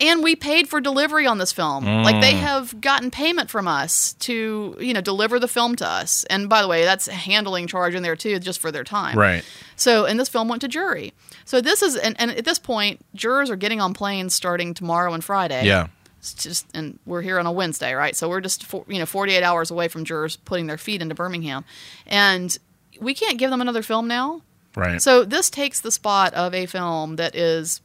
And 0.00 0.22
we 0.22 0.36
paid 0.36 0.68
for 0.68 0.80
delivery 0.80 1.26
on 1.26 1.38
this 1.38 1.50
film. 1.50 1.84
Like 1.84 2.20
they 2.20 2.34
have 2.34 2.80
gotten 2.80 3.10
payment 3.10 3.50
from 3.50 3.66
us 3.66 4.12
to, 4.20 4.76
you 4.78 4.94
know, 4.94 5.00
deliver 5.00 5.40
the 5.40 5.48
film 5.48 5.74
to 5.76 5.86
us. 5.86 6.22
And 6.30 6.48
by 6.48 6.62
the 6.62 6.68
way, 6.68 6.84
that's 6.84 7.08
a 7.08 7.12
handling 7.12 7.66
charge 7.66 7.96
in 7.96 8.04
there 8.04 8.14
too, 8.14 8.38
just 8.38 8.60
for 8.60 8.70
their 8.70 8.84
time. 8.84 9.18
Right. 9.18 9.44
So, 9.74 10.04
and 10.04 10.20
this 10.20 10.28
film 10.28 10.46
went 10.46 10.60
to 10.62 10.68
jury. 10.68 11.14
So 11.44 11.60
this 11.60 11.82
is, 11.82 11.96
and, 11.96 12.14
and 12.20 12.30
at 12.30 12.44
this 12.44 12.60
point, 12.60 13.04
jurors 13.14 13.50
are 13.50 13.56
getting 13.56 13.80
on 13.80 13.92
planes 13.92 14.34
starting 14.34 14.72
tomorrow 14.72 15.14
and 15.14 15.24
Friday. 15.24 15.66
Yeah. 15.66 15.88
It's 16.18 16.34
just, 16.34 16.66
and 16.74 16.98
we're 17.06 17.22
here 17.22 17.38
on 17.38 17.46
a 17.46 17.52
Wednesday, 17.52 17.92
right? 17.94 18.16
So 18.16 18.28
we're 18.28 18.40
just, 18.40 18.64
for, 18.64 18.84
you 18.88 18.98
know, 18.98 19.06
48 19.06 19.42
hours 19.42 19.70
away 19.70 19.88
from 19.88 20.04
jurors 20.04 20.36
putting 20.36 20.66
their 20.66 20.78
feet 20.78 21.00
into 21.00 21.14
Birmingham. 21.14 21.64
And 22.06 22.56
we 23.00 23.14
can't 23.14 23.38
give 23.38 23.50
them 23.50 23.60
another 23.60 23.82
film 23.82 24.08
now. 24.08 24.42
Right. 24.76 25.00
So 25.00 25.24
this 25.24 25.50
takes 25.50 25.80
the 25.80 25.90
spot 25.90 26.34
of 26.34 26.54
a 26.54 26.66
film 26.66 27.16
that 27.16 27.34
is 27.34 27.80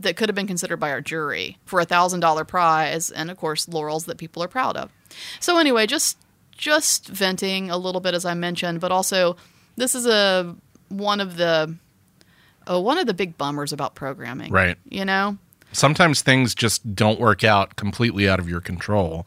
that 0.00 0.16
could 0.16 0.28
have 0.28 0.36
been 0.36 0.46
considered 0.46 0.76
by 0.76 0.90
our 0.90 1.00
jury 1.00 1.58
for 1.64 1.80
a 1.80 1.84
thousand 1.84 2.20
dollar 2.20 2.44
prize, 2.44 3.10
and 3.10 3.30
of 3.30 3.36
course 3.36 3.68
laurels 3.68 4.04
that 4.04 4.18
people 4.18 4.42
are 4.42 4.48
proud 4.48 4.76
of. 4.76 4.92
So 5.40 5.58
anyway, 5.58 5.86
just 5.86 6.18
just 6.56 7.08
venting 7.08 7.70
a 7.70 7.76
little 7.76 8.00
bit 8.00 8.14
as 8.14 8.24
I 8.24 8.34
mentioned, 8.34 8.80
but 8.80 8.92
also 8.92 9.36
this 9.76 9.94
is 9.94 10.06
a 10.06 10.54
one 10.88 11.20
of 11.20 11.36
the 11.36 11.74
uh, 12.70 12.80
one 12.80 12.98
of 12.98 13.06
the 13.06 13.14
big 13.14 13.36
bummers 13.36 13.72
about 13.72 13.94
programming. 13.94 14.52
Right. 14.52 14.76
You 14.88 15.04
know. 15.04 15.38
Sometimes 15.72 16.22
things 16.22 16.54
just 16.54 16.94
don't 16.94 17.20
work 17.20 17.44
out 17.44 17.76
completely 17.76 18.28
out 18.28 18.38
of 18.38 18.48
your 18.48 18.60
control. 18.60 19.26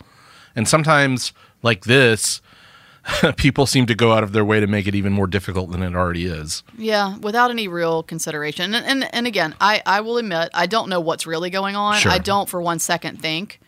And 0.56 0.68
sometimes, 0.68 1.34
like 1.64 1.86
this, 1.86 2.42
people 3.38 3.66
seem 3.66 3.86
to 3.88 3.96
go 3.96 4.14
out 4.14 4.24
of 4.24 4.32
their 4.32 4.46
way 4.46 4.60
to 4.60 4.68
make 4.68 4.88
it 4.88 4.96
even 4.96 5.14
more 5.14 5.28
difficult 5.28 5.72
than 5.72 5.82
it 5.82 5.96
already 5.96 6.26
is. 6.26 6.64
Yeah, 6.78 7.18
without 7.18 7.52
any 7.52 7.68
real 7.68 8.04
consideration. 8.04 8.74
And 8.76 8.86
and, 8.86 9.14
and 9.14 9.28
again, 9.28 9.56
I, 9.60 9.82
I 9.86 10.02
will 10.02 10.18
admit 10.18 10.50
I 10.54 10.66
don't 10.66 10.90
know 10.90 11.00
what's 11.00 11.26
really 11.26 11.50
going 11.50 11.76
on. 11.76 11.96
Sure. 11.96 12.12
I 12.12 12.18
don't 12.18 12.50
for 12.50 12.62
one 12.62 12.80
second 12.80 13.22
think 13.22 13.60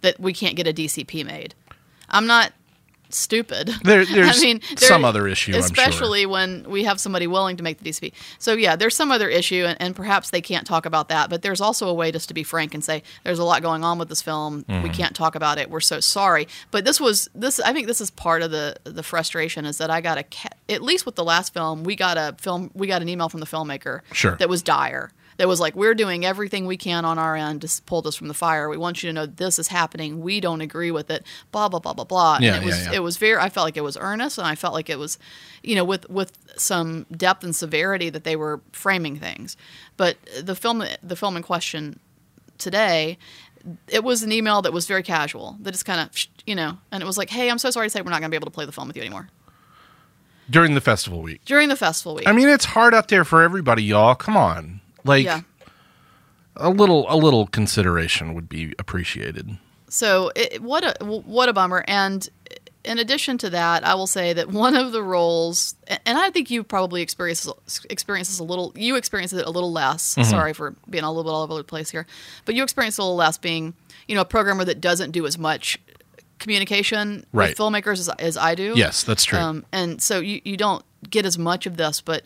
that 0.00 0.18
we 0.20 0.32
can't 0.32 0.56
get 0.56 0.66
a 0.66 0.72
DCP 0.72 1.24
made. 1.24 1.54
I'm 2.08 2.26
not 2.26 2.52
stupid. 3.18 3.70
There- 3.84 4.04
there's 4.04 4.38
I 4.42 4.44
mean, 4.44 4.60
some 4.76 5.04
other 5.04 5.26
issue, 5.28 5.52
I'm 5.52 5.60
sure. 5.60 5.64
especially 5.66 6.24
when 6.26 6.64
we 6.68 6.84
have 6.84 6.98
somebody 7.00 7.26
willing 7.26 7.56
to 7.56 7.62
make 7.62 7.78
the 7.78 7.90
DCP. 7.90 8.12
So 8.38 8.54
yeah, 8.54 8.76
there's 8.76 8.96
some 8.96 9.10
other 9.12 9.28
issue, 9.28 9.64
and, 9.66 9.76
and 9.80 9.94
perhaps 9.96 10.30
they 10.30 10.40
can't 10.40 10.66
talk 10.66 10.86
about 10.86 11.08
that. 11.08 11.30
But 11.30 11.42
there's 11.42 11.60
also 11.60 11.88
a 11.88 11.94
way 11.94 12.12
just 12.12 12.28
to 12.28 12.34
be 12.34 12.42
frank 12.42 12.74
and 12.74 12.82
say 12.84 13.02
there's 13.24 13.38
a 13.38 13.44
lot 13.44 13.62
going 13.62 13.84
on 13.84 13.98
with 13.98 14.08
this 14.08 14.22
film. 14.22 14.64
We 14.68 14.74
Mm-hmm. 14.74 14.92
can't 14.92 15.14
talk 15.16 15.34
about 15.34 15.58
it. 15.58 15.70
We're 15.70 15.80
so 15.80 16.00
sorry. 16.00 16.48
But 16.70 16.84
this 16.84 17.00
was 17.00 17.28
this. 17.34 17.60
I 17.60 17.72
think 17.72 17.86
this 17.86 18.00
is 18.00 18.10
part 18.10 18.42
of 18.42 18.50
the 18.50 18.76
the 18.84 19.02
frustration 19.02 19.64
is 19.64 19.78
that 19.78 19.90
I 19.90 20.00
got 20.00 20.18
a 20.18 20.24
at 20.72 20.82
least 20.82 21.06
with 21.06 21.14
the 21.16 21.24
last 21.24 21.52
film 21.52 21.84
we 21.84 21.94
got 21.96 22.16
a 22.16 22.34
film 22.40 22.70
we 22.74 22.86
got 22.86 23.02
an 23.02 23.08
email 23.08 23.28
from 23.28 23.40
the 23.40 23.46
filmmaker 23.46 24.00
Sure. 24.12 24.36
that 24.36 24.48
was 24.48 24.62
dire. 24.62 25.10
That 25.38 25.48
was 25.48 25.60
like, 25.60 25.74
we're 25.74 25.94
doing 25.94 26.24
everything 26.24 26.66
we 26.66 26.76
can 26.76 27.04
on 27.04 27.18
our 27.18 27.36
end 27.36 27.62
to 27.62 27.82
pull 27.86 28.02
this 28.02 28.16
from 28.16 28.28
the 28.28 28.34
fire. 28.34 28.68
We 28.68 28.76
want 28.76 29.02
you 29.02 29.08
to 29.08 29.12
know 29.12 29.26
this 29.26 29.58
is 29.58 29.68
happening. 29.68 30.20
We 30.20 30.40
don't 30.40 30.60
agree 30.60 30.90
with 30.90 31.10
it. 31.10 31.24
Blah 31.50 31.68
blah 31.68 31.80
blah 31.80 31.92
blah 31.94 32.04
blah. 32.04 32.38
Yeah, 32.40 32.54
and 32.54 32.62
it 32.62 32.66
was 32.66 32.78
yeah, 32.78 32.90
yeah. 32.90 32.96
it 32.96 33.02
was 33.02 33.16
very. 33.16 33.40
I 33.40 33.48
felt 33.48 33.64
like 33.64 33.76
it 33.76 33.82
was 33.82 33.96
earnest, 33.96 34.38
and 34.38 34.46
I 34.46 34.54
felt 34.54 34.74
like 34.74 34.90
it 34.90 34.98
was, 34.98 35.18
you 35.62 35.74
know, 35.74 35.84
with 35.84 36.08
with 36.10 36.32
some 36.56 37.06
depth 37.10 37.44
and 37.44 37.54
severity 37.56 38.10
that 38.10 38.24
they 38.24 38.36
were 38.36 38.60
framing 38.72 39.16
things. 39.16 39.56
But 39.96 40.16
the 40.42 40.54
film, 40.54 40.84
the 41.02 41.16
film 41.16 41.36
in 41.36 41.42
question 41.42 41.98
today, 42.58 43.18
it 43.88 44.04
was 44.04 44.22
an 44.22 44.32
email 44.32 44.62
that 44.62 44.72
was 44.72 44.86
very 44.86 45.02
casual. 45.02 45.56
That 45.60 45.72
just 45.72 45.84
kind 45.84 46.00
of, 46.00 46.10
you 46.46 46.54
know, 46.54 46.78
and 46.90 47.02
it 47.02 47.06
was 47.06 47.16
like, 47.16 47.30
hey, 47.30 47.50
I'm 47.50 47.58
so 47.58 47.70
sorry 47.70 47.86
to 47.86 47.90
say 47.90 48.02
we're 48.02 48.10
not 48.10 48.20
going 48.20 48.30
to 48.30 48.34
be 48.34 48.36
able 48.36 48.46
to 48.46 48.52
play 48.52 48.66
the 48.66 48.72
film 48.72 48.88
with 48.88 48.96
you 48.96 49.02
anymore 49.02 49.28
During 50.50 50.74
the 50.74 50.80
festival 50.80 51.22
week. 51.22 51.44
during 51.44 51.68
the 51.68 51.76
festival 51.76 52.14
week. 52.16 52.26
I 52.28 52.32
mean, 52.32 52.48
it's 52.48 52.66
hard 52.66 52.94
out 52.94 53.08
there 53.08 53.24
for 53.24 53.42
everybody, 53.42 53.82
y'all. 53.82 54.14
Come 54.14 54.36
on. 54.36 54.81
Like 55.04 55.24
yeah. 55.24 55.40
a 56.56 56.70
little 56.70 57.06
a 57.08 57.16
little 57.16 57.46
consideration 57.46 58.34
would 58.34 58.48
be 58.48 58.74
appreciated. 58.78 59.58
So 59.88 60.32
it, 60.34 60.62
what 60.62 60.84
a 60.84 61.04
what 61.04 61.48
a 61.48 61.52
bummer. 61.52 61.84
And 61.86 62.28
in 62.84 62.98
addition 62.98 63.38
to 63.38 63.50
that, 63.50 63.86
I 63.86 63.94
will 63.94 64.06
say 64.06 64.32
that 64.32 64.48
one 64.48 64.74
of 64.74 64.92
the 64.92 65.02
roles, 65.02 65.76
and 65.86 66.18
I 66.18 66.30
think 66.30 66.50
you 66.50 66.64
probably 66.64 67.02
experience 67.02 67.48
experience 67.88 68.28
this 68.28 68.38
a 68.38 68.44
little. 68.44 68.72
You 68.74 68.96
experience 68.96 69.32
it 69.32 69.46
a 69.46 69.50
little 69.50 69.72
less. 69.72 70.14
Mm-hmm. 70.14 70.30
Sorry 70.30 70.52
for 70.52 70.74
being 70.88 71.04
a 71.04 71.08
little 71.08 71.24
bit 71.24 71.30
all 71.30 71.42
over 71.42 71.54
the 71.54 71.64
place 71.64 71.90
here, 71.90 72.06
but 72.44 72.54
you 72.54 72.62
experience 72.62 72.98
a 72.98 73.02
little 73.02 73.16
less 73.16 73.38
being, 73.38 73.74
you 74.08 74.14
know, 74.14 74.22
a 74.22 74.26
programmer 74.26 74.64
that 74.64 74.80
doesn't 74.80 75.12
do 75.12 75.26
as 75.26 75.38
much 75.38 75.78
communication 76.38 77.24
Right. 77.32 77.50
with 77.50 77.58
filmmakers 77.58 78.00
as, 78.00 78.08
as 78.18 78.36
I 78.36 78.56
do. 78.56 78.74
Yes, 78.76 79.04
that's 79.04 79.24
true. 79.24 79.38
Um, 79.38 79.64
and 79.72 80.02
so 80.02 80.18
you, 80.18 80.40
you 80.44 80.56
don't 80.56 80.84
get 81.08 81.24
as 81.24 81.38
much 81.38 81.66
of 81.66 81.76
this, 81.76 82.00
but 82.00 82.24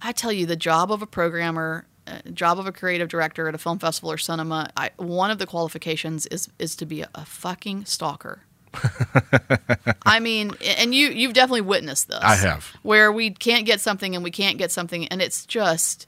I 0.00 0.12
tell 0.12 0.32
you, 0.32 0.46
the 0.46 0.56
job 0.56 0.90
of 0.90 1.02
a 1.02 1.06
programmer, 1.06 1.84
Uh, 2.08 2.30
job 2.30 2.58
of 2.58 2.66
a 2.66 2.72
creative 2.72 3.08
director 3.08 3.48
at 3.48 3.54
a 3.54 3.58
film 3.58 3.78
festival 3.78 4.10
or 4.10 4.18
cinema, 4.18 4.70
I, 4.76 4.90
one 4.96 5.30
of 5.30 5.38
the 5.38 5.46
qualifications 5.46 6.26
is 6.26 6.48
is 6.58 6.76
to 6.76 6.86
be 6.86 7.02
a, 7.02 7.08
a 7.14 7.24
fucking 7.24 7.84
stalker. 7.84 8.42
I 10.06 10.20
mean, 10.20 10.52
and 10.78 10.94
you 10.94 11.08
you've 11.08 11.32
definitely 11.34 11.62
witnessed 11.62 12.08
this. 12.08 12.20
I 12.20 12.36
have. 12.36 12.64
where 12.82 13.10
we 13.12 13.30
can't 13.30 13.66
get 13.66 13.80
something 13.80 14.14
and 14.14 14.24
we 14.24 14.30
can't 14.30 14.58
get 14.58 14.70
something, 14.70 15.08
and 15.08 15.20
it's 15.20 15.44
just, 15.46 16.06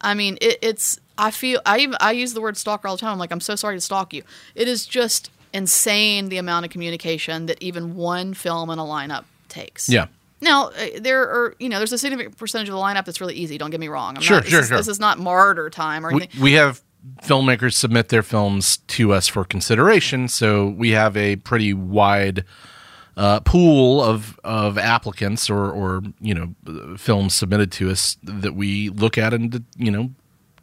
I 0.00 0.14
mean, 0.14 0.38
it, 0.40 0.58
it's. 0.62 0.98
I 1.18 1.30
feel 1.30 1.60
I 1.66 1.78
even 1.78 1.96
I 2.00 2.12
use 2.12 2.34
the 2.34 2.40
word 2.40 2.56
stalker 2.56 2.88
all 2.88 2.96
the 2.96 3.00
time. 3.00 3.12
I'm 3.12 3.18
like, 3.18 3.32
I'm 3.32 3.40
so 3.40 3.56
sorry 3.56 3.76
to 3.76 3.80
stalk 3.80 4.14
you. 4.14 4.22
It 4.54 4.68
is 4.68 4.86
just 4.86 5.30
insane 5.52 6.28
the 6.28 6.38
amount 6.38 6.64
of 6.64 6.70
communication 6.70 7.46
that 7.46 7.62
even 7.62 7.94
one 7.94 8.34
film 8.34 8.70
in 8.70 8.78
a 8.78 8.84
lineup 8.84 9.24
takes. 9.48 9.88
Yeah. 9.88 10.06
Now 10.42 10.68
uh, 10.68 10.86
there 11.00 11.22
are 11.22 11.54
you 11.58 11.68
know 11.70 11.78
there's 11.78 11.92
a 11.92 11.98
significant 11.98 12.36
percentage 12.36 12.68
of 12.68 12.74
the 12.74 12.80
lineup 12.80 13.04
that's 13.06 13.20
really 13.20 13.34
easy. 13.34 13.56
Don't 13.56 13.70
get 13.70 13.80
me 13.80 13.88
wrong. 13.88 14.16
I'm 14.16 14.22
Sure, 14.22 14.36
not, 14.36 14.42
this 14.44 14.50
sure, 14.50 14.60
is, 14.60 14.68
sure. 14.68 14.76
This 14.76 14.88
is 14.88 15.00
not 15.00 15.18
martyr 15.18 15.70
time 15.70 16.04
or 16.04 16.10
We, 16.10 16.22
anything. 16.22 16.42
we 16.42 16.52
have 16.54 16.82
filmmakers 17.22 17.74
submit 17.74 18.10
their 18.10 18.22
films 18.22 18.76
to 18.88 19.12
us 19.12 19.26
for 19.28 19.44
consideration. 19.44 20.28
So 20.28 20.68
we 20.68 20.90
have 20.90 21.16
a 21.16 21.36
pretty 21.36 21.72
wide 21.72 22.44
uh, 23.16 23.40
pool 23.40 24.02
of 24.02 24.38
of 24.44 24.76
applicants 24.78 25.48
or 25.50 25.70
or 25.70 26.02
you 26.20 26.34
know 26.34 26.96
films 26.96 27.34
submitted 27.34 27.70
to 27.72 27.90
us 27.90 28.16
that 28.22 28.54
we 28.54 28.88
look 28.90 29.16
at 29.18 29.32
and 29.34 29.64
you 29.76 29.90
know 29.90 30.10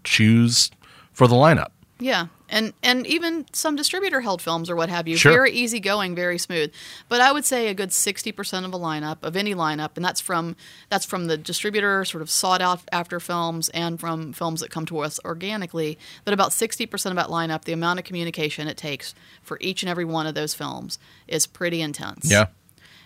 choose 0.03 0.71
for 1.13 1.27
the 1.27 1.35
lineup. 1.35 1.69
Yeah. 1.99 2.27
And 2.49 2.73
and 2.81 3.05
even 3.05 3.45
some 3.53 3.75
distributor 3.75 4.21
held 4.21 4.41
films 4.41 4.69
or 4.69 4.75
what 4.75 4.89
have 4.89 5.07
you. 5.07 5.15
Sure. 5.17 5.31
Very 5.31 5.51
easygoing, 5.51 6.15
very 6.15 6.37
smooth. 6.37 6.73
But 7.07 7.21
I 7.21 7.31
would 7.31 7.45
say 7.45 7.67
a 7.67 7.73
good 7.73 7.93
sixty 7.93 8.31
percent 8.31 8.65
of 8.65 8.73
a 8.73 8.79
lineup 8.79 9.17
of 9.21 9.35
any 9.35 9.53
lineup, 9.53 9.91
and 9.95 10.03
that's 10.03 10.19
from 10.19 10.55
that's 10.89 11.05
from 11.05 11.27
the 11.27 11.37
distributor 11.37 12.03
sort 12.05 12.21
of 12.21 12.29
sought 12.29 12.61
out 12.61 12.81
after 12.91 13.19
films 13.19 13.69
and 13.69 13.99
from 13.99 14.33
films 14.33 14.61
that 14.61 14.71
come 14.71 14.85
to 14.87 14.99
us 14.99 15.19
organically. 15.23 15.97
But 16.25 16.33
about 16.33 16.51
sixty 16.51 16.85
percent 16.85 17.17
of 17.17 17.23
that 17.23 17.31
lineup, 17.31 17.65
the 17.65 17.73
amount 17.73 17.99
of 17.99 18.05
communication 18.05 18.67
it 18.67 18.77
takes 18.77 19.13
for 19.43 19.57
each 19.61 19.83
and 19.83 19.89
every 19.89 20.05
one 20.05 20.25
of 20.25 20.33
those 20.33 20.53
films 20.53 20.97
is 21.27 21.45
pretty 21.45 21.81
intense. 21.81 22.29
Yeah. 22.29 22.47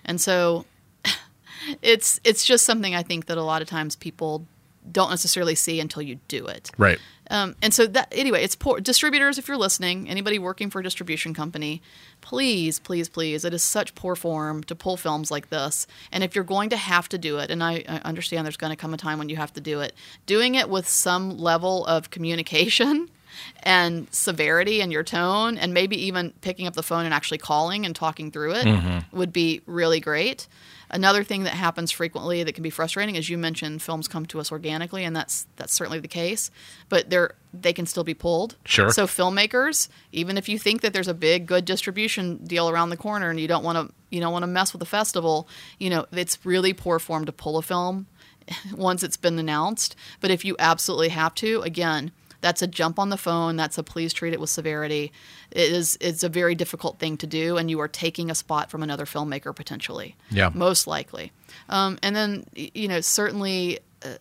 And 0.06 0.22
so 0.22 0.66
it's 1.82 2.20
it's 2.24 2.46
just 2.46 2.66
something 2.66 2.96
I 2.96 3.04
think 3.04 3.26
that 3.26 3.38
a 3.38 3.44
lot 3.44 3.62
of 3.62 3.68
times 3.68 3.96
people 3.96 4.48
don't 4.92 5.10
necessarily 5.10 5.56
see 5.56 5.80
until 5.80 6.02
you 6.02 6.20
do 6.28 6.48
it. 6.48 6.72
Right. 6.78 7.00
Um, 7.30 7.56
and 7.62 7.74
so 7.74 7.88
that 7.88 8.10
anyway, 8.12 8.44
it's 8.44 8.56
poor 8.56 8.80
distributors. 8.80 9.38
If 9.38 9.48
you're 9.48 9.58
listening, 9.58 10.10
anybody 10.10 10.40
working 10.40 10.70
for 10.70 10.80
a 10.80 10.84
distribution 10.84 11.34
company, 11.34 11.82
please, 12.22 12.80
please, 12.80 13.10
please, 13.10 13.46
it 13.46 13.54
is 13.54 13.64
such 13.64 13.96
poor 13.96 14.16
form 14.16 14.64
to 14.66 14.76
pull 14.76 14.98
films 14.98 15.32
like 15.32 15.50
this. 15.50 15.88
And 16.12 16.24
if 16.24 16.36
you're 16.36 16.44
going 16.44 16.70
to 16.70 16.78
have 16.78 17.08
to 17.10 17.18
do 17.18 17.38
it, 17.40 17.50
and 17.50 17.64
I, 17.64 17.84
I 17.88 17.98
understand 18.00 18.46
there's 18.46 18.58
going 18.58 18.72
to 18.72 18.78
come 18.78 18.94
a 18.94 18.98
time 18.98 19.20
when 19.20 19.30
you 19.30 19.38
have 19.38 19.54
to 19.54 19.62
do 19.62 19.80
it, 19.80 19.94
doing 20.26 20.56
it 20.56 20.70
with 20.70 20.88
some 20.88 21.38
level 21.38 21.86
of 21.86 22.10
communication 22.10 23.10
and 23.64 24.08
severity 24.14 24.82
in 24.82 24.92
your 24.92 25.04
tone, 25.04 25.58
and 25.58 25.74
maybe 25.74 26.06
even 26.06 26.34
picking 26.42 26.68
up 26.68 26.74
the 26.74 26.84
phone 26.84 27.06
and 27.06 27.14
actually 27.14 27.40
calling 27.40 27.86
and 27.86 27.96
talking 27.96 28.32
through 28.32 28.54
it 28.54 29.04
would 29.12 29.34
be 29.34 29.62
really 29.66 30.00
great. 30.00 30.48
Another 30.94 31.24
thing 31.24 31.44
that 31.44 31.56
happens 31.56 31.92
frequently 31.92 32.44
that 32.44 32.54
can 32.54 32.62
be 32.62 32.70
frustrating, 32.70 33.18
as 33.18 33.28
you 33.28 33.36
mentioned, 33.36 33.82
films 33.82 34.08
come 34.08 34.28
to 34.28 34.40
us 34.40 34.52
organically, 34.52 35.04
and 35.04 35.16
that's 35.16 35.48
that's 35.56 35.74
certainly 35.74 36.00
the 36.00 36.08
case. 36.08 36.52
But 36.88 37.10
they're 37.10 37.34
they 37.52 37.74
can 37.74 37.88
still 37.88 38.04
be 38.04 38.14
pulled. 38.14 38.58
Sure. 38.64 38.92
So 38.92 39.08
filmmakers, 39.08 39.90
even 40.12 40.38
if 40.38 40.48
you 40.48 40.60
think 40.60 40.82
that 40.82 40.94
there's 40.94 41.08
a 41.08 41.16
big 41.16 41.48
good 41.48 41.66
distribution 41.66 42.38
deal 42.46 42.70
around 42.70 42.92
the 42.92 42.98
corner 42.98 43.32
and 43.32 43.40
you 43.40 43.48
don't 43.48 43.64
want 43.64 43.90
to 43.90 43.94
you 44.12 44.22
don't 44.22 44.32
want 44.32 44.44
to 44.44 44.48
mess 44.48 44.72
with 44.72 44.82
the 44.82 44.86
festival, 44.86 45.48
you 45.80 45.90
know 45.90 46.06
it's 46.12 46.46
really 46.46 46.74
poor 46.74 47.00
form 47.00 47.26
to 47.26 47.32
pull 47.32 47.58
a 47.58 47.64
film 47.64 48.06
once 48.76 49.02
it's 49.02 49.18
been 49.18 49.40
announced. 49.40 49.96
But 50.20 50.30
if 50.30 50.46
you 50.46 50.56
absolutely 50.60 51.10
have 51.10 51.34
to, 51.36 51.62
again, 51.62 52.12
that's 52.44 52.62
a 52.62 52.68
jump 52.68 53.00
on 53.00 53.10
the 53.10 53.18
phone. 53.18 53.56
That's 53.56 53.78
a 53.78 53.84
please 53.84 54.14
treat 54.14 54.34
it 54.34 54.40
with 54.40 54.50
severity. 54.50 55.12
It 55.50 55.72
is 55.72 55.98
it's 56.02 56.24
a 56.24 56.30
very 56.30 56.54
difficult 56.54 57.00
thing 57.00 57.18
to 57.18 57.26
do, 57.26 57.58
and 57.58 57.72
you 57.72 57.80
are 57.80 57.88
taking 57.88 58.30
a 58.30 58.36
spot 58.36 58.70
from 58.70 58.84
another 58.84 59.06
filmmaker 59.06 59.56
potentially. 59.56 60.16
Yeah. 60.30 60.52
most 60.54 60.86
likely. 60.86 61.32
Um, 61.70 61.98
and 62.04 62.16
then 62.16 62.46
you 62.54 62.88
know 62.88 63.02
certainly. 63.02 63.80
Uh, 64.06 64.16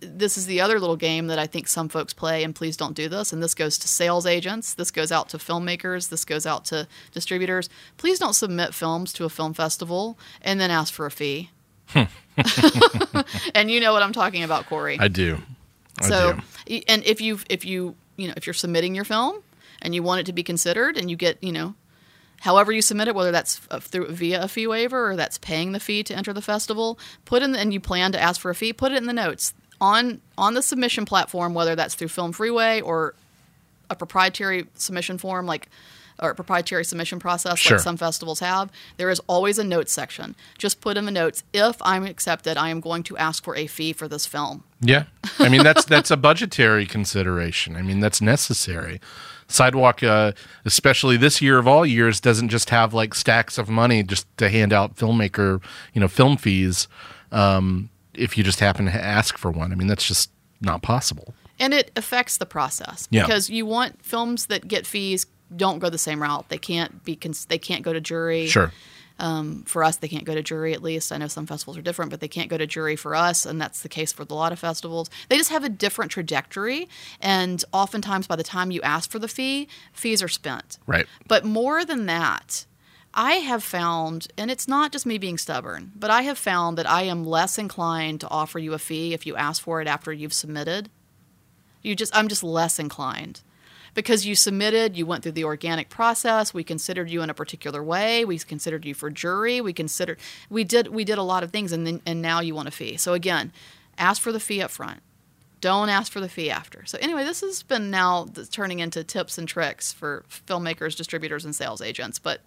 this 0.00 0.38
is 0.38 0.46
the 0.46 0.60
other 0.60 0.78
little 0.78 0.94
game 0.94 1.26
that 1.26 1.40
I 1.40 1.48
think 1.48 1.66
some 1.66 1.88
folks 1.88 2.12
play, 2.12 2.44
and 2.44 2.54
please 2.54 2.76
don't 2.76 2.94
do 2.94 3.08
this. 3.08 3.32
And 3.32 3.42
this 3.42 3.52
goes 3.52 3.76
to 3.78 3.88
sales 3.88 4.26
agents, 4.26 4.74
this 4.74 4.92
goes 4.92 5.10
out 5.10 5.28
to 5.30 5.38
filmmakers, 5.38 6.08
this 6.08 6.24
goes 6.24 6.46
out 6.46 6.64
to 6.66 6.86
distributors. 7.10 7.68
Please 7.96 8.20
don't 8.20 8.34
submit 8.34 8.74
films 8.74 9.12
to 9.14 9.24
a 9.24 9.28
film 9.28 9.54
festival 9.54 10.16
and 10.40 10.60
then 10.60 10.70
ask 10.70 10.94
for 10.94 11.04
a 11.04 11.10
fee. 11.10 11.50
and 11.96 13.72
you 13.72 13.80
know 13.80 13.92
what 13.92 14.04
I'm 14.04 14.12
talking 14.12 14.44
about, 14.44 14.66
Corey. 14.66 15.00
I 15.00 15.08
do. 15.08 15.38
So, 16.02 16.38
and 16.86 17.04
if 17.04 17.20
you 17.20 17.38
if 17.48 17.64
you 17.64 17.94
you 18.16 18.28
know 18.28 18.34
if 18.36 18.46
you're 18.46 18.54
submitting 18.54 18.94
your 18.94 19.04
film 19.04 19.42
and 19.82 19.94
you 19.94 20.02
want 20.02 20.20
it 20.20 20.26
to 20.26 20.32
be 20.32 20.42
considered, 20.42 20.96
and 20.96 21.10
you 21.10 21.16
get 21.16 21.42
you 21.42 21.52
know, 21.52 21.74
however 22.40 22.72
you 22.72 22.82
submit 22.82 23.08
it, 23.08 23.14
whether 23.14 23.32
that's 23.32 23.60
uh, 23.70 23.80
through 23.80 24.08
via 24.08 24.42
a 24.42 24.48
fee 24.48 24.66
waiver 24.66 25.10
or 25.10 25.16
that's 25.16 25.38
paying 25.38 25.72
the 25.72 25.80
fee 25.80 26.02
to 26.04 26.14
enter 26.14 26.32
the 26.32 26.42
festival, 26.42 26.98
put 27.24 27.42
in 27.42 27.52
the, 27.52 27.58
and 27.58 27.72
you 27.72 27.80
plan 27.80 28.12
to 28.12 28.20
ask 28.20 28.40
for 28.40 28.50
a 28.50 28.54
fee, 28.54 28.72
put 28.72 28.92
it 28.92 28.96
in 28.96 29.06
the 29.06 29.12
notes 29.12 29.54
on 29.80 30.20
on 30.36 30.54
the 30.54 30.62
submission 30.62 31.04
platform, 31.04 31.54
whether 31.54 31.74
that's 31.76 31.94
through 31.94 32.08
Film 32.08 32.32
Freeway 32.32 32.80
or 32.80 33.14
a 33.90 33.94
proprietary 33.94 34.66
submission 34.74 35.18
form 35.18 35.46
like 35.46 35.68
or 36.20 36.34
proprietary 36.34 36.84
submission 36.84 37.18
process 37.18 37.58
Sure. 37.58 37.76
like 37.76 37.82
some 37.84 37.96
festivals 37.96 38.40
have 38.40 38.70
there 38.96 39.10
is 39.10 39.20
always 39.26 39.58
a 39.58 39.64
notes 39.64 39.92
section 39.92 40.34
just 40.58 40.80
put 40.80 40.96
in 40.96 41.04
the 41.04 41.10
notes 41.12 41.44
if 41.52 41.76
i'm 41.82 42.04
accepted 42.04 42.56
i 42.56 42.68
am 42.70 42.80
going 42.80 43.02
to 43.04 43.16
ask 43.16 43.44
for 43.44 43.54
a 43.56 43.66
fee 43.66 43.92
for 43.92 44.08
this 44.08 44.26
film 44.26 44.64
Yeah, 44.80 45.04
I 45.38 45.48
mean 45.48 45.62
that's 45.64 45.84
that's 45.94 46.10
a 46.10 46.16
budgetary 46.16 46.86
consideration. 46.86 47.76
I 47.76 47.82
mean 47.82 48.00
that's 48.00 48.20
necessary. 48.20 49.00
Sidewalk, 49.50 50.02
uh, 50.02 50.32
especially 50.64 51.16
this 51.16 51.40
year 51.40 51.58
of 51.58 51.66
all 51.66 51.84
years, 51.86 52.20
doesn't 52.20 52.50
just 52.50 52.68
have 52.70 52.92
like 52.94 53.14
stacks 53.14 53.56
of 53.58 53.68
money 53.68 54.02
just 54.02 54.26
to 54.36 54.48
hand 54.50 54.72
out 54.72 54.94
filmmaker, 54.96 55.62
you 55.94 56.00
know, 56.00 56.06
film 56.08 56.36
fees. 56.36 56.86
Um, 57.32 57.88
if 58.14 58.36
you 58.36 58.44
just 58.44 58.60
happen 58.60 58.84
to 58.86 58.92
ask 58.92 59.38
for 59.38 59.50
one, 59.50 59.72
I 59.72 59.74
mean 59.74 59.88
that's 59.88 60.06
just 60.06 60.30
not 60.60 60.82
possible. 60.82 61.34
and 61.60 61.72
it 61.74 61.90
affects 61.96 62.36
the 62.38 62.46
process 62.46 63.08
Yeah. 63.10 63.22
because 63.26 63.48
you 63.50 63.64
want 63.66 64.04
films 64.04 64.46
that 64.46 64.68
get 64.68 64.86
fees 64.86 65.26
don't 65.54 65.78
go 65.78 65.88
the 65.90 65.98
same 65.98 66.22
route 66.22 66.48
they 66.48 66.58
can't 66.58 67.04
be 67.04 67.16
cons- 67.16 67.46
they 67.46 67.58
can't 67.58 67.82
go 67.82 67.92
to 67.92 68.00
jury 68.00 68.46
Sure. 68.46 68.72
Um, 69.20 69.64
for 69.64 69.82
us 69.82 69.96
they 69.96 70.06
can't 70.06 70.24
go 70.24 70.34
to 70.34 70.42
jury 70.42 70.72
at 70.74 70.82
least 70.82 71.10
i 71.10 71.16
know 71.16 71.26
some 71.26 71.44
festivals 71.46 71.76
are 71.76 71.82
different 71.82 72.10
but 72.12 72.20
they 72.20 72.28
can't 72.28 72.48
go 72.48 72.56
to 72.56 72.66
jury 72.68 72.94
for 72.94 73.16
us 73.16 73.44
and 73.46 73.60
that's 73.60 73.80
the 73.82 73.88
case 73.88 74.12
for 74.12 74.22
a 74.22 74.32
lot 74.32 74.52
of 74.52 74.60
festivals 74.60 75.10
they 75.28 75.36
just 75.36 75.50
have 75.50 75.64
a 75.64 75.68
different 75.68 76.10
trajectory 76.12 76.88
and 77.20 77.64
oftentimes 77.72 78.26
by 78.28 78.36
the 78.36 78.44
time 78.44 78.70
you 78.70 78.80
ask 78.82 79.10
for 79.10 79.18
the 79.18 79.26
fee 79.26 79.66
fees 79.92 80.22
are 80.22 80.28
spent 80.28 80.78
Right. 80.86 81.06
but 81.26 81.44
more 81.44 81.84
than 81.84 82.06
that, 82.06 82.64
I 83.14 83.36
have 83.36 83.64
found, 83.64 84.28
and 84.36 84.50
it's 84.50 84.68
not 84.68 84.92
just 84.92 85.06
me 85.06 85.16
being 85.18 85.38
stubborn, 85.38 85.90
but 85.96 86.10
I 86.10 86.22
have 86.22 86.36
found 86.38 86.76
that 86.78 86.88
I 86.88 87.02
am 87.04 87.24
less 87.24 87.58
inclined 87.58 88.20
to 88.20 88.28
offer 88.28 88.58
you 88.60 88.74
a 88.74 88.78
fee 88.78 89.14
if 89.14 89.26
you 89.26 89.34
ask 89.34 89.62
for 89.62 89.80
it 89.80 89.88
after 89.88 90.12
you've 90.12 90.34
submitted. 90.34 90.90
You 91.82 91.96
just, 91.96 92.14
I'm 92.14 92.28
just 92.28 92.44
less 92.44 92.78
inclined 92.78 93.40
because 93.98 94.24
you 94.24 94.36
submitted, 94.36 94.96
you 94.96 95.04
went 95.04 95.24
through 95.24 95.32
the 95.32 95.42
organic 95.42 95.88
process. 95.88 96.54
We 96.54 96.62
considered 96.62 97.10
you 97.10 97.20
in 97.22 97.30
a 97.30 97.34
particular 97.34 97.82
way. 97.82 98.24
We 98.24 98.38
considered 98.38 98.84
you 98.84 98.94
for 98.94 99.10
jury. 99.10 99.60
We 99.60 99.72
considered, 99.72 100.20
we 100.48 100.62
did, 100.62 100.86
we 100.86 101.04
did 101.04 101.18
a 101.18 101.24
lot 101.24 101.42
of 101.42 101.50
things, 101.50 101.72
and 101.72 101.84
then, 101.84 102.00
and 102.06 102.22
now 102.22 102.38
you 102.38 102.54
want 102.54 102.68
a 102.68 102.70
fee. 102.70 102.96
So 102.96 103.12
again, 103.12 103.50
ask 103.98 104.22
for 104.22 104.30
the 104.30 104.38
fee 104.38 104.62
up 104.62 104.70
front. 104.70 105.00
Don't 105.60 105.88
ask 105.88 106.12
for 106.12 106.20
the 106.20 106.28
fee 106.28 106.48
after. 106.48 106.86
So 106.86 106.96
anyway, 107.00 107.24
this 107.24 107.40
has 107.40 107.64
been 107.64 107.90
now 107.90 108.28
turning 108.52 108.78
into 108.78 109.02
tips 109.02 109.36
and 109.36 109.48
tricks 109.48 109.92
for 109.92 110.24
filmmakers, 110.46 110.96
distributors, 110.96 111.44
and 111.44 111.52
sales 111.52 111.82
agents. 111.82 112.20
But 112.20 112.42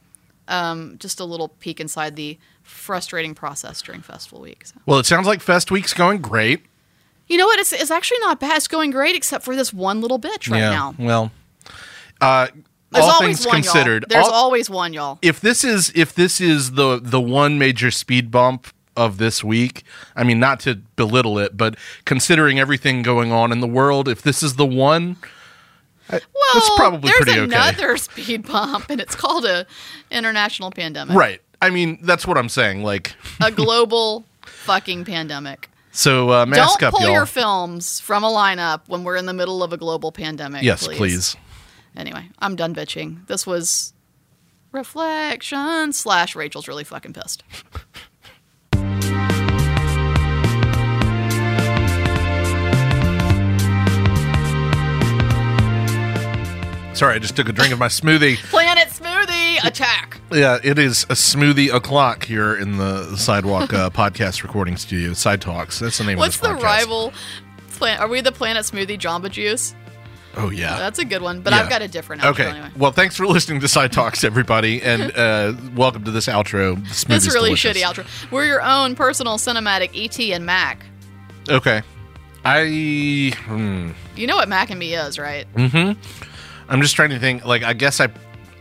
um, 0.48 0.96
just 1.00 1.20
a 1.20 1.26
little 1.26 1.50
peek 1.50 1.82
inside 1.82 2.16
the 2.16 2.40
frustrating 2.64 3.36
process 3.36 3.82
during 3.82 4.00
festival 4.00 4.40
week. 4.40 4.68
So. 4.68 4.76
Well, 4.86 5.00
it 5.00 5.06
sounds 5.06 5.28
like 5.28 5.42
Fest 5.42 5.70
Week's 5.70 5.94
going 5.94 6.22
great. 6.22 6.64
You 7.28 7.36
know 7.36 7.46
what? 7.46 7.60
It's, 7.60 7.74
it's 7.74 7.92
actually 7.92 8.20
not 8.20 8.40
bad. 8.40 8.56
It's 8.56 8.70
going 8.70 8.92
great, 8.92 9.18
except 9.18 9.44
for 9.44 9.54
this 9.54 9.74
one 9.74 10.00
little 10.00 10.18
bitch 10.18 10.50
right 10.50 10.60
yeah. 10.60 10.70
now. 10.70 10.96
Well, 10.98 11.32
uh, 12.22 12.48
There's 12.92 13.06
all 13.06 13.20
things 13.20 13.46
one, 13.46 13.56
considered, 13.56 14.04
y'all. 14.04 14.08
There's 14.10 14.28
all- 14.28 14.34
always 14.34 14.70
one, 14.70 14.94
y'all. 14.94 15.20
if 15.22 15.40
this 15.42 15.64
is 15.64 15.92
if 15.96 16.14
this 16.14 16.40
is 16.42 16.72
the 16.74 17.00
the 17.02 17.22
one 17.22 17.58
major 17.58 17.92
speed 17.92 18.32
bump 18.32 18.68
of 18.98 19.18
this 19.18 19.44
week, 19.44 19.84
I 20.16 20.24
mean 20.24 20.40
not 20.40 20.60
to 20.62 20.76
belittle 20.96 21.40
it, 21.40 21.56
but 21.58 21.76
considering 22.06 22.60
everything 22.60 23.02
going 23.02 23.32
on 23.32 23.52
in 23.52 23.60
the 23.62 23.68
world, 23.68 24.08
if 24.10 24.22
this 24.22 24.44
is 24.44 24.56
the 24.58 24.66
one, 24.66 25.16
Well, 26.10 26.20
that's 26.54 26.70
probably 26.76 27.10
there's 27.10 27.24
pretty 27.24 27.40
okay. 27.40 27.44
another 27.56 27.96
speed 27.98 28.46
bump, 28.48 28.90
and 28.90 29.00
it's 29.00 29.16
called 29.16 29.46
a 29.46 29.66
international 30.12 30.72
pandemic, 30.72 31.16
right? 31.16 31.42
I 31.62 31.70
mean 31.70 32.00
that's 32.02 32.28
what 32.28 32.38
I'm 32.38 32.50
saying. 32.50 32.84
Like, 32.84 33.14
a 33.40 33.52
global 33.64 34.26
fucking 34.46 35.06
pandemic. 35.06 35.70
so 35.92 36.30
uh, 36.32 36.46
mask 36.46 36.80
Don't 36.80 36.88
up, 36.90 36.94
pull 36.94 37.04
y'all. 37.06 37.14
your 37.14 37.26
films 37.26 38.00
from 38.02 38.24
a 38.26 38.30
lineup 38.30 38.82
when 38.88 39.04
we're 39.06 39.16
in 39.16 39.26
the 39.26 39.34
middle 39.34 39.64
of 39.64 39.72
a 39.72 39.78
global 39.78 40.12
pandemic. 40.12 40.64
yes, 40.64 40.86
please. 40.88 41.38
Anyway, 41.96 42.30
I'm 42.40 42.56
done 42.56 42.74
bitching. 42.74 43.28
This 43.28 43.46
was 43.46 43.94
reflection 44.72 45.92
slash 45.94 46.36
Rachel's 46.36 46.68
really 46.68 46.84
fucking 46.84 47.14
pissed. 47.14 47.44
Sorry, 56.94 57.16
I 57.16 57.20
just 57.20 57.36
took 57.36 57.50
a 57.50 57.52
drink 57.54 57.74
of 57.74 57.80
my 57.80 57.88
smoothie. 57.88 58.36
Planet 58.52 58.90
Smoothie 58.90 59.64
attack. 59.66 60.20
Yeah, 60.32 60.60
it 60.64 60.78
is 60.78 61.04
a 61.06 61.14
smoothie 61.16 61.74
o'clock 61.74 62.26
here 62.26 62.56
in 62.56 62.78
the 62.78 63.16
Sidewalk 63.16 63.74
uh, 63.74 63.90
podcast 63.94 64.44
recording 64.44 64.78
studio. 64.78 65.14
Side 65.14 65.42
Talks. 65.42 65.80
That's 65.80 65.98
the 65.98 66.04
name 66.04 66.20
What's 66.20 66.36
of 66.36 66.42
the 66.44 66.48
this 66.50 66.58
podcast. 66.60 66.64
rival? 66.64 67.14
Plan- 67.72 68.00
are 68.00 68.08
we 68.08 68.22
the 68.22 68.32
Planet 68.32 68.66
Smoothie 68.66 69.00
Jamba 69.00 69.32
Juice? 69.32 69.74
Oh 70.38 70.50
yeah, 70.50 70.78
That's 70.78 70.98
a 71.00 71.06
good 71.06 71.22
one, 71.22 71.42
but 71.42 71.52
Yeah. 71.54 71.60
I've 71.60 71.70
got 71.70 71.82
a 71.82 71.88
different 71.88 72.22
outro 72.22 72.30
Okay. 72.32 72.46
anyway. 72.50 72.70
Well, 72.78 72.92
thanks 72.92 73.16
for 73.18 73.28
listening 73.28 73.60
to 73.62 73.68
Side 73.68 73.92
Talks, 73.92 74.24
everybody, 74.24 74.82
and 74.82 75.12
uh, 75.18 75.54
welcome 75.76 76.04
to 76.06 76.12
this 76.12 76.28
outro. 76.28 76.76
The 76.76 77.06
This 77.08 77.28
really 77.34 77.50
delicious. 77.50 77.78
shitty 77.78 77.82
outro. 77.84 78.32
We're 78.32 78.46
your 78.46 78.62
own 78.62 78.96
personal 78.96 79.38
cinematic 79.38 79.92
ET 79.94 80.18
and 80.34 80.46
Mac. 80.46 80.86
Okay. 81.50 81.82
I. 82.46 83.34
Hmm. 83.46 83.92
You 84.16 84.28
know 84.28 84.36
what 84.36 84.50
mac 84.50 84.70
and 84.70 84.80
me 84.80 84.94
is, 84.96 85.20
right? 85.20 85.46
Mm-hmm. 85.54 86.00
I'm 86.70 86.82
just 86.82 86.96
trying 86.96 87.10
to 87.12 87.20
think. 87.20 87.46
Like, 87.46 87.64
I 87.64 87.74
guess 87.74 88.00
I, 88.00 88.08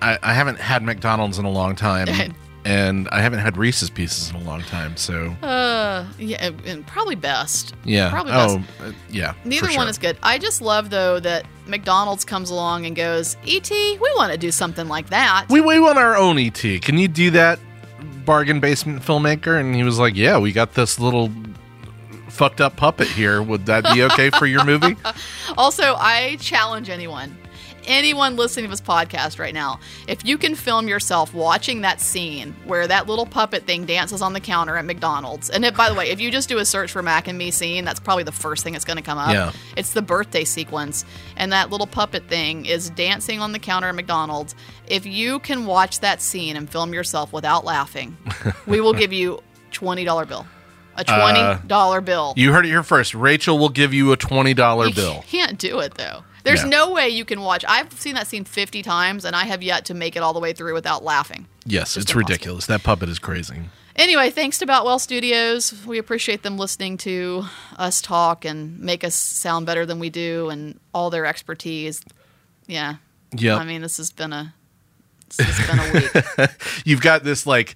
I, 0.03 0.19
I 0.23 0.35
haven't 0.35 0.59
had 0.59 0.83
McDonald's 0.83 1.39
in 1.39 1.45
a 1.45 1.51
long 1.51 1.77
time, 1.77 2.09
and 2.65 3.09
I 3.11 3.21
haven't 3.21 3.39
had 3.41 3.57
Reese's 3.57 3.89
Pieces 3.91 4.31
in 4.31 4.37
a 4.37 4.43
long 4.45 4.63
time. 4.63 4.97
So 4.97 5.35
Uh, 5.43 6.07
yeah, 6.19 6.51
and 6.67 6.87
probably 6.87 7.15
best. 7.15 7.75
yeah. 7.85 8.11
probably 8.11 8.33
best. 8.33 8.59
oh, 8.81 8.87
uh, 8.87 8.93
yeah. 9.11 9.35
Neither 9.45 9.69
for 9.69 9.77
one 9.77 9.89
is 9.89 9.99
good. 9.99 10.17
I 10.23 10.39
just 10.39 10.61
love 10.61 10.91
though 10.91 11.21
that 11.21 11.47
McDonald's 11.67 12.25
comes 12.25 12.51
along 12.51 12.87
and 12.87 12.95
goes, 12.97 13.37
"Et, 13.47 13.71
we 13.71 13.99
want 14.17 14.33
to 14.33 14.39
do 14.39 14.51
something 14.51 14.89
like 14.89 15.09
that." 15.11 15.47
We 15.49 15.61
we 15.61 15.81
want 15.81 15.99
our 15.99 16.17
own 16.17 16.39
ET. 16.39 16.61
Can 16.83 16.99
you 16.99 17.09
do 17.09 17.31
that, 17.33 17.59
bargain 18.25 18.61
basement 18.61 19.03
filmmaker? 19.03 19.59
And 19.59 19.75
he 19.75 19.83
was 19.83 19.99
like, 19.99 20.15
Yeah, 20.17 20.39
we 20.39 20.53
got 20.53 20.75
this 20.75 20.99
little 20.99 21.31
fucked 22.29 22.61
up 22.61 22.77
puppet 22.77 23.09
here. 23.09 23.43
Would 23.43 23.67
that 23.67 23.85
be 23.93 24.03
okay 24.05 24.31
for 24.31 24.47
your 24.47 24.65
movie? 24.65 24.97
Also, 25.59 25.97
I 25.99 26.37
challenge 26.41 26.89
anyone, 26.91 27.37
anyone 27.87 28.37
listening 28.37 28.65
to 28.67 28.71
this 28.71 28.81
podcast 28.81 29.39
right 29.39 29.55
now, 29.55 29.81
if 30.09 30.25
you 30.25 30.39
can 30.39 30.55
film 30.55 30.89
yourself 30.89 31.33
watching 31.35 31.81
that 31.83 32.01
scene 32.01 32.55
where 32.65 32.87
that 32.87 33.07
little 33.07 33.27
puppet 33.27 33.65
thing 33.67 33.85
dances 33.87 34.23
on 34.23 34.33
the 34.33 34.41
counter 34.41 34.77
at 34.77 34.85
McDonald's. 34.85 35.51
And 35.51 35.65
it, 35.65 35.77
by 35.77 35.89
the 35.89 35.95
way, 35.95 36.11
if 36.11 36.21
you 36.21 36.31
just 36.31 36.49
do 36.49 36.59
a 36.59 36.65
search 36.65 36.93
for 36.93 37.03
Mac 37.03 37.29
and 37.29 37.39
Me 37.39 37.51
scene, 37.51 37.85
that's 37.85 38.01
probably 38.01 38.25
the 38.25 38.33
first 38.33 38.65
thing 38.65 38.73
that's 38.73 38.85
going 38.85 38.97
to 38.97 39.03
come 39.03 39.19
up. 39.19 39.33
Yeah. 39.33 39.53
It's 39.77 39.93
the 39.93 40.03
birthday 40.03 40.45
sequence. 40.45 41.05
And 41.37 41.53
that 41.53 41.71
little 41.71 41.87
puppet 41.87 42.29
thing 42.29 42.67
is 42.67 42.91
dancing 42.91 43.41
on 43.41 43.53
the 43.53 43.59
counter 43.59 43.89
at 43.89 43.95
McDonald's. 43.95 44.55
If 44.87 45.07
you 45.07 45.39
can 45.39 45.67
watch 45.67 46.01
that 46.01 46.21
scene 46.21 46.57
and 46.57 46.69
film 46.69 46.93
yourself 46.93 47.33
without 47.33 47.65
laughing, 47.65 48.17
we 48.67 48.81
will 48.81 48.95
give 48.95 49.13
you 49.13 49.43
$20 49.73 50.29
bill. 50.29 50.47
A 50.97 51.05
$20 51.05 52.05
bill. 52.05 52.31
Uh, 52.31 52.33
you 52.37 52.53
heard 52.53 52.67
it 52.67 52.69
here 52.69 52.83
first. 52.83 53.15
Rachel 53.15 53.59
will 53.59 53.69
give 53.69 53.95
you 53.95 54.13
a 54.13 54.17
twenty 54.17 54.53
dollar 54.55 54.91
bill. 54.91 55.25
can't 55.29 55.57
do 55.57 55.79
it 55.79 55.95
though. 55.95 56.25
There's 56.45 56.63
No. 56.65 56.87
no 56.87 56.91
way 56.93 57.09
you 57.09 57.25
can 57.25 57.41
watch. 57.41 57.65
I've 57.69 57.93
seen 57.93 58.15
that 58.15 58.27
scene 58.27 58.45
50 58.45 58.83
times 58.83 59.25
and 59.25 59.35
I 59.37 59.45
have 59.45 59.63
yet 59.63 59.85
to 59.87 59.95
make 59.95 60.17
it 60.17 60.23
all 60.23 60.33
the 60.33 60.41
way 60.41 60.53
through 60.53 60.75
without 60.75 61.03
laughing. 61.05 61.47
Yes, 61.67 61.95
Just 61.95 61.97
it's 61.97 62.11
impossible. 62.13 62.19
ridiculous. 62.21 62.67
That 62.67 62.83
puppet 62.83 63.09
is 63.09 63.19
crazy. 63.19 63.61
Anyway, 63.97 64.31
thanks 64.31 64.57
to 64.59 64.67
Boutwell 64.67 64.99
Studios. 64.99 65.75
We 65.85 65.99
appreciate 65.99 66.43
them 66.43 66.57
listening 66.57 66.97
to 66.99 67.45
us 67.77 68.01
talk 68.01 68.45
and 68.45 68.79
make 68.79 69.05
us 69.05 69.15
sound 69.15 69.67
better 69.67 69.85
than 69.85 69.99
we 69.99 70.09
do 70.11 70.49
and 70.49 70.81
all 70.95 71.11
their 71.11 71.27
expertise. 71.27 72.01
Yeah. 72.67 72.95
Yep. 73.37 73.59
I 73.61 73.65
mean, 73.65 73.83
this 73.83 73.97
has 73.99 74.11
been 74.11 74.33
a 74.33 74.55
this 75.37 75.47
has 75.47 75.67
been 75.67 75.79
a 75.79 75.93
week. 76.47 76.51
You've 76.85 77.01
got 77.03 77.25
this 77.25 77.47
like 77.47 77.75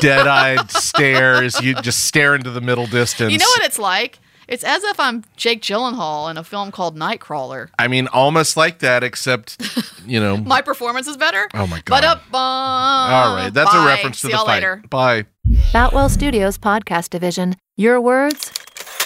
dead-eyed 0.00 0.70
stares. 0.70 1.60
You 1.60 1.74
just 1.74 2.04
stare 2.04 2.34
into 2.34 2.50
the 2.50 2.60
middle 2.60 2.86
distance. 2.86 3.32
you 3.32 3.38
know 3.38 3.46
what 3.56 3.64
it's 3.64 3.78
like? 3.78 4.18
It's 4.50 4.64
as 4.64 4.82
if 4.82 4.98
I'm 4.98 5.22
Jake 5.36 5.62
Gyllenhaal 5.62 6.28
in 6.28 6.36
a 6.36 6.42
film 6.42 6.72
called 6.72 6.96
Nightcrawler. 6.96 7.68
I 7.78 7.86
mean, 7.86 8.08
almost 8.08 8.56
like 8.56 8.80
that, 8.80 9.04
except 9.04 9.62
you 10.04 10.18
know. 10.18 10.36
My 10.44 10.60
performance 10.60 11.06
is 11.06 11.16
better. 11.16 11.48
Oh 11.54 11.68
my 11.68 11.80
God. 11.84 11.84
But 11.86 12.04
up, 12.04 12.18
um, 12.34 12.34
all 12.34 13.36
right, 13.36 13.50
that's 13.54 13.72
a 13.72 13.86
reference 13.86 14.20
to 14.22 14.26
See 14.26 14.32
the 14.32 14.36
y'all 14.38 14.46
fight. 14.46 14.56
later. 14.56 14.82
Bye. 14.90 15.26
Boutwell 15.72 16.08
Studios 16.08 16.58
Podcast 16.58 17.10
Division. 17.10 17.54
Your 17.76 18.00
words, 18.00 18.52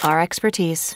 our 0.03 0.19
expertise. 0.19 0.95